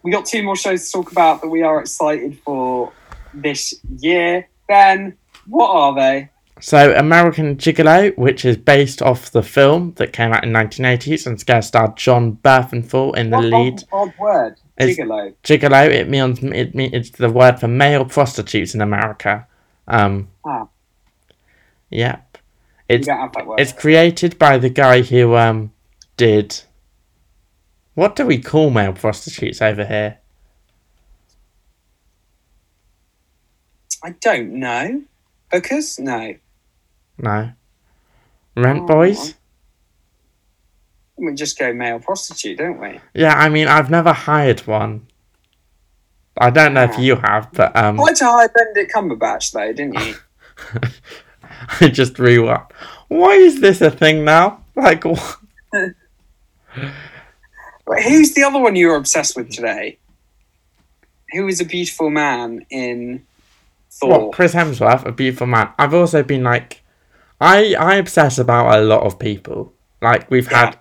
[0.03, 2.93] we got two more shows to talk about that we are excited for
[3.33, 4.49] this year.
[4.66, 5.16] Ben,
[5.47, 6.31] what are they?
[6.61, 11.40] So, American Gigolo, which is based off the film that came out in 1980s and
[11.64, 13.84] starred Jon Bernthal in the What lead.
[13.92, 14.56] Odd, word.
[14.76, 15.34] It's- Gigolo.
[15.44, 19.46] Gigolo, it means it means it's the word for male prostitutes in America.
[19.86, 20.68] Um, Ah.
[21.90, 22.38] Yep.
[22.88, 23.61] It's don't have that word.
[23.61, 25.72] it's created by the guy who um
[26.16, 26.62] did.
[27.94, 30.18] What do we call male prostitutes over here?
[34.04, 35.02] I don't know.
[35.52, 35.98] Hookers?
[35.98, 36.34] No.
[37.19, 37.51] No.
[38.57, 38.87] Rent Oh.
[38.87, 39.35] boys?
[41.16, 43.01] We just go male prostitute, don't we?
[43.14, 45.07] Yeah, I mean I've never hired one.
[46.41, 47.01] I don't know if Ah.
[47.01, 50.14] you have, but um Tried to hire Benedict Cumberbatch though, didn't you?
[51.81, 52.71] I just reworked.
[53.09, 54.62] Why is this a thing now?
[54.77, 55.37] Like what?
[58.05, 59.99] Who's the other one you were obsessed with today?
[61.33, 63.27] Who is a beautiful man in
[63.91, 64.27] Thor?
[64.27, 65.71] What, Chris Hemsworth, a beautiful man.
[65.79, 66.83] I've also been like,
[67.41, 69.72] I I obsess about a lot of people.
[70.01, 70.76] Like we've had,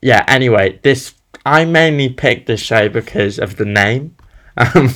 [0.00, 0.24] yeah.
[0.28, 4.16] Anyway, this I mainly picked this show because of the name.
[4.56, 4.90] Um,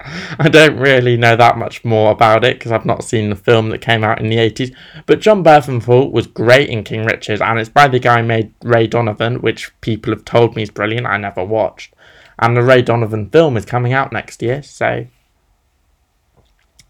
[0.38, 3.70] I don't really know that much more about it because I've not seen the film
[3.70, 4.70] that came out in the eighties.
[5.06, 8.52] But Jon Bernthal was great in King Richard, and it's by the guy who made
[8.62, 11.06] Ray Donovan, which people have told me is brilliant.
[11.06, 11.94] I never watched,
[12.38, 15.06] and the Ray Donovan film is coming out next year, so.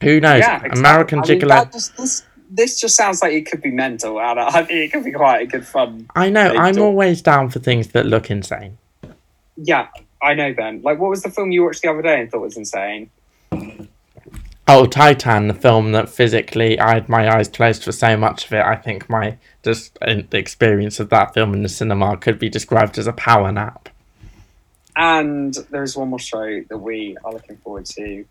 [0.02, 0.40] Who knows?
[0.40, 0.78] Yeah, exactly.
[0.78, 1.72] American I mean, Gigolo.
[1.72, 5.04] just, this this just sounds like it could be mental, and I think it could
[5.04, 6.08] be quite a good fun.
[6.14, 6.54] I know.
[6.56, 8.78] I'm always down for things that look insane.
[9.56, 9.88] Yeah,
[10.22, 10.82] I know, Ben.
[10.82, 13.10] Like, what was the film you watched the other day and thought was insane?
[14.68, 18.52] Oh, Titane, the film that physically I had my eyes closed for so much of
[18.52, 18.62] it.
[18.62, 22.98] I think my just the experience of that film in the cinema could be described
[22.98, 23.88] as a power nap.
[24.96, 28.24] And there is one more show that we are looking forward to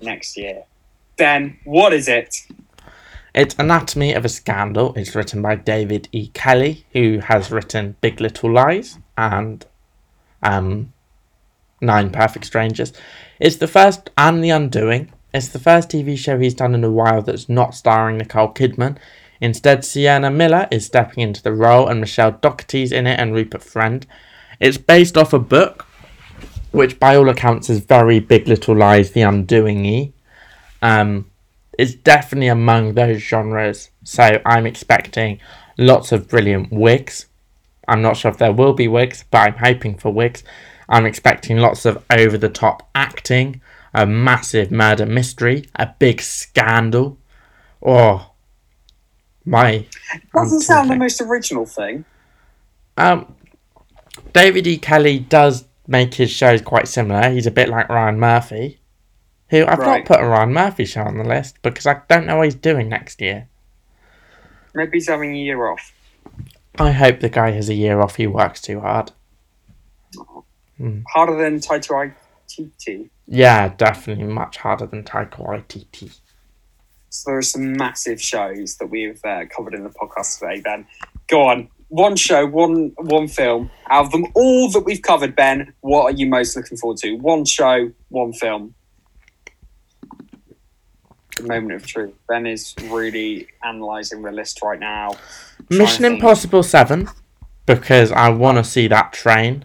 [0.00, 0.62] next year.
[1.18, 2.46] Ben, what is it?
[3.36, 4.94] It's Anatomy of a Scandal.
[4.94, 6.28] It's written by David E.
[6.28, 9.62] Kelley, who has written Big Little Lies and
[10.42, 10.94] um,
[11.82, 12.94] Nine Perfect Strangers.
[13.38, 15.12] It's the first and The Undoing.
[15.34, 18.96] It's the first TV show he's done in a while that's not starring Nicole Kidman.
[19.38, 23.62] Instead, Sienna Miller is stepping into the role, and Michelle Doherty's in it, and Rupert
[23.62, 24.06] Friend.
[24.60, 25.84] It's based off a book,
[26.72, 30.14] which by all accounts is very Big Little Lies, The Undoing.
[30.80, 31.30] Um,
[31.78, 33.90] it's definitely among those genres.
[34.04, 35.40] So I'm expecting
[35.78, 37.26] lots of brilliant wigs.
[37.88, 40.42] I'm not sure if there will be wigs, but I'm hoping for wigs.
[40.88, 43.60] I'm expecting lots of over the top acting,
[43.94, 47.18] a massive murder mystery, a big scandal.
[47.84, 48.32] Oh,
[49.44, 49.86] my.
[50.34, 52.04] Doesn't sound the most original thing.
[52.96, 53.34] Um,
[54.32, 54.78] David E.
[54.78, 57.30] Kelley does make his shows quite similar.
[57.30, 58.80] He's a bit like Ryan Murphy,
[59.50, 59.98] who I've Right.
[59.98, 62.54] not put a Ryan Murphy show on the list because I don't know what he's
[62.54, 63.48] doing next year.
[64.74, 65.92] Maybe he's having a year off.
[66.78, 68.16] I hope the guy has a year off.
[68.16, 69.12] He works too hard.
[71.08, 72.12] Harder than Taika
[72.48, 73.08] Waititi.
[73.26, 76.18] Yeah, definitely much harder than Taika Waititi.
[77.08, 80.86] So there are some massive shows that we've uh, covered in the podcast today, Ben.
[81.28, 81.68] Go on.
[81.88, 83.70] One show, one one film.
[83.88, 87.14] Out of them all that we've covered, Ben, what are you most looking forward to?
[87.14, 88.74] One show, one film.
[91.42, 92.14] Moment of truth.
[92.28, 95.10] Ben is really analysing the list right now.
[95.68, 96.14] Mission to think.
[96.14, 97.08] Impossible 7,
[97.66, 99.64] because I want to see that train.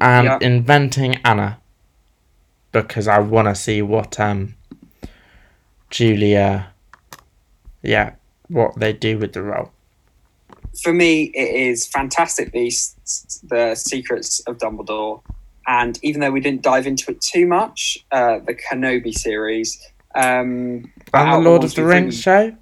[0.00, 0.38] And Yeah.
[0.40, 1.60] Inventing Anna,
[2.72, 4.54] because I want to see what um
[5.90, 6.72] Julia,
[7.82, 8.14] yeah,
[8.48, 9.72] what they do with the role.
[10.82, 15.20] For me, it is Fantastic Beasts, The Secrets of Dumbledore.
[15.66, 19.89] And even though we didn't dive into it too much, uh, the Kenobi series.
[20.14, 22.52] Um, And the Lord ones of the we've really- Rings show.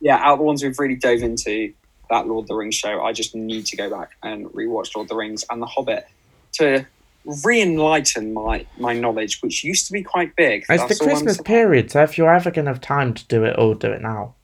[0.00, 1.72] yeah, out of the ones we've really dove into,
[2.10, 5.04] that Lord of the Rings show, I just need to go back and rewatch Lord
[5.06, 6.06] of the Rings and The Hobbit
[6.54, 6.84] to
[7.44, 10.62] re-enlighten my my knowledge, which used to be quite big.
[10.62, 13.44] It's That's the Christmas period, so if you're ever going to have time to do
[13.44, 14.34] it all, do it now.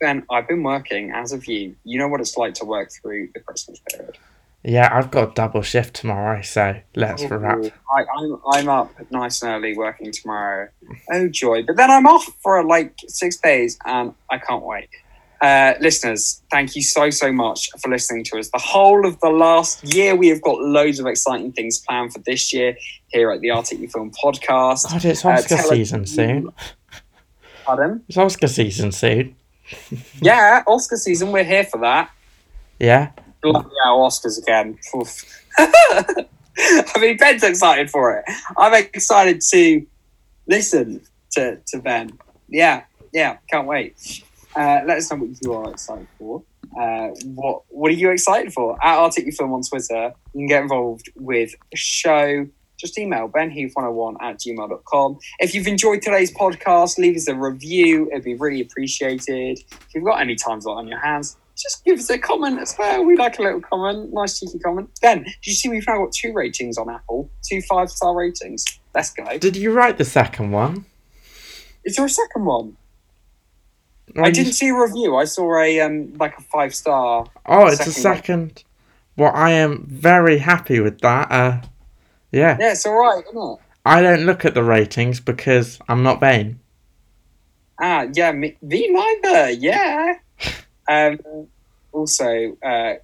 [0.00, 1.74] Ben, I've been working as of you.
[1.84, 4.16] You know what it's like to work through the Christmas period.
[4.62, 7.58] Yeah, I've got a double shift tomorrow, so let's wrap.
[7.96, 10.68] I, I'm I'm up nice and early working tomorrow.
[11.10, 11.62] Oh joy!
[11.62, 14.88] But then I'm off for like six days, and I can't wait.
[15.40, 18.50] Uh, listeners, thank you so so much for listening to us.
[18.50, 22.18] The whole of the last year, we have got loads of exciting things planned for
[22.18, 22.76] this year
[23.08, 24.90] here at the Articufilm Podcast.
[24.90, 26.50] God, it's Uh, Oscar us- season soon.
[27.64, 28.02] Pardon?
[28.08, 29.34] It's Oscar season soon.
[30.20, 31.32] Yeah, Oscar season.
[31.32, 32.10] We're here for that.
[32.78, 33.12] Yeah.
[33.42, 34.78] Bloody hell, Oscars again.
[36.58, 38.24] I mean, Ben's excited for it.
[38.56, 39.86] I'm excited to
[40.46, 42.18] listen to, to Ben.
[42.48, 44.22] Yeah, yeah, can't wait.
[44.54, 46.42] Uh, let us know what you are excited for.
[46.78, 48.76] Uh, what what are you excited for?
[48.84, 52.46] At Articufilm on Twitter, you can get involved with show.
[52.78, 55.18] Just email benheath101 at gmail.com.
[55.38, 58.08] If you've enjoyed today's podcast, leave us a review.
[58.10, 59.58] It'd be really appreciated.
[59.58, 62.74] If you've got any time slot on your hands, just give us a comment as
[62.78, 63.04] well.
[63.04, 64.90] We like a little comment, nice cheeky comment.
[65.02, 68.64] Ben, did you see we've now got two ratings on Apple, two five star ratings?
[68.94, 69.38] Let's go.
[69.38, 70.84] Did you write the second one?
[71.84, 72.76] Is there a second one?
[74.16, 75.16] Or I didn't see a review.
[75.16, 77.26] I saw a um like a five star.
[77.46, 78.48] Oh, it's a second one.
[78.50, 78.64] second.
[79.16, 81.30] Well, I am very happy with that.
[81.30, 81.60] Uh,
[82.32, 82.56] yeah.
[82.58, 83.58] Yeah, it's all right, isn't it?
[83.84, 86.60] I don't look at the ratings because I'm not vain.
[87.80, 89.50] Ah, yeah, me, me neither.
[89.50, 90.14] Yeah.
[90.90, 91.46] Um.
[91.92, 92.94] Also, uh,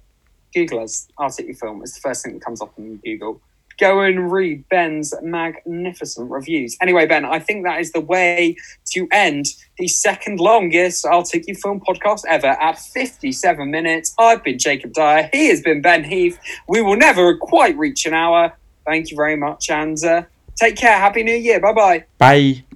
[0.53, 1.07] Google us.
[1.19, 3.41] Articufilm is the first thing that comes up on Google.
[3.79, 6.75] Go and read Ben's magnificent reviews.
[6.81, 8.55] Anyway, Ben, I think that is the way
[8.93, 9.45] to end
[9.77, 14.15] the second longest Arctic Film podcast ever at 57 minutes.
[14.17, 15.29] I've been Jacob Dyer.
[15.31, 16.39] He has been Ben Heath.
[16.67, 18.51] We will never quite reach an hour.
[18.83, 20.23] Thank you very much, and uh,
[20.55, 20.97] take care.
[20.97, 21.59] Happy New Year.
[21.59, 22.05] Bye bye.
[22.17, 22.63] Bye.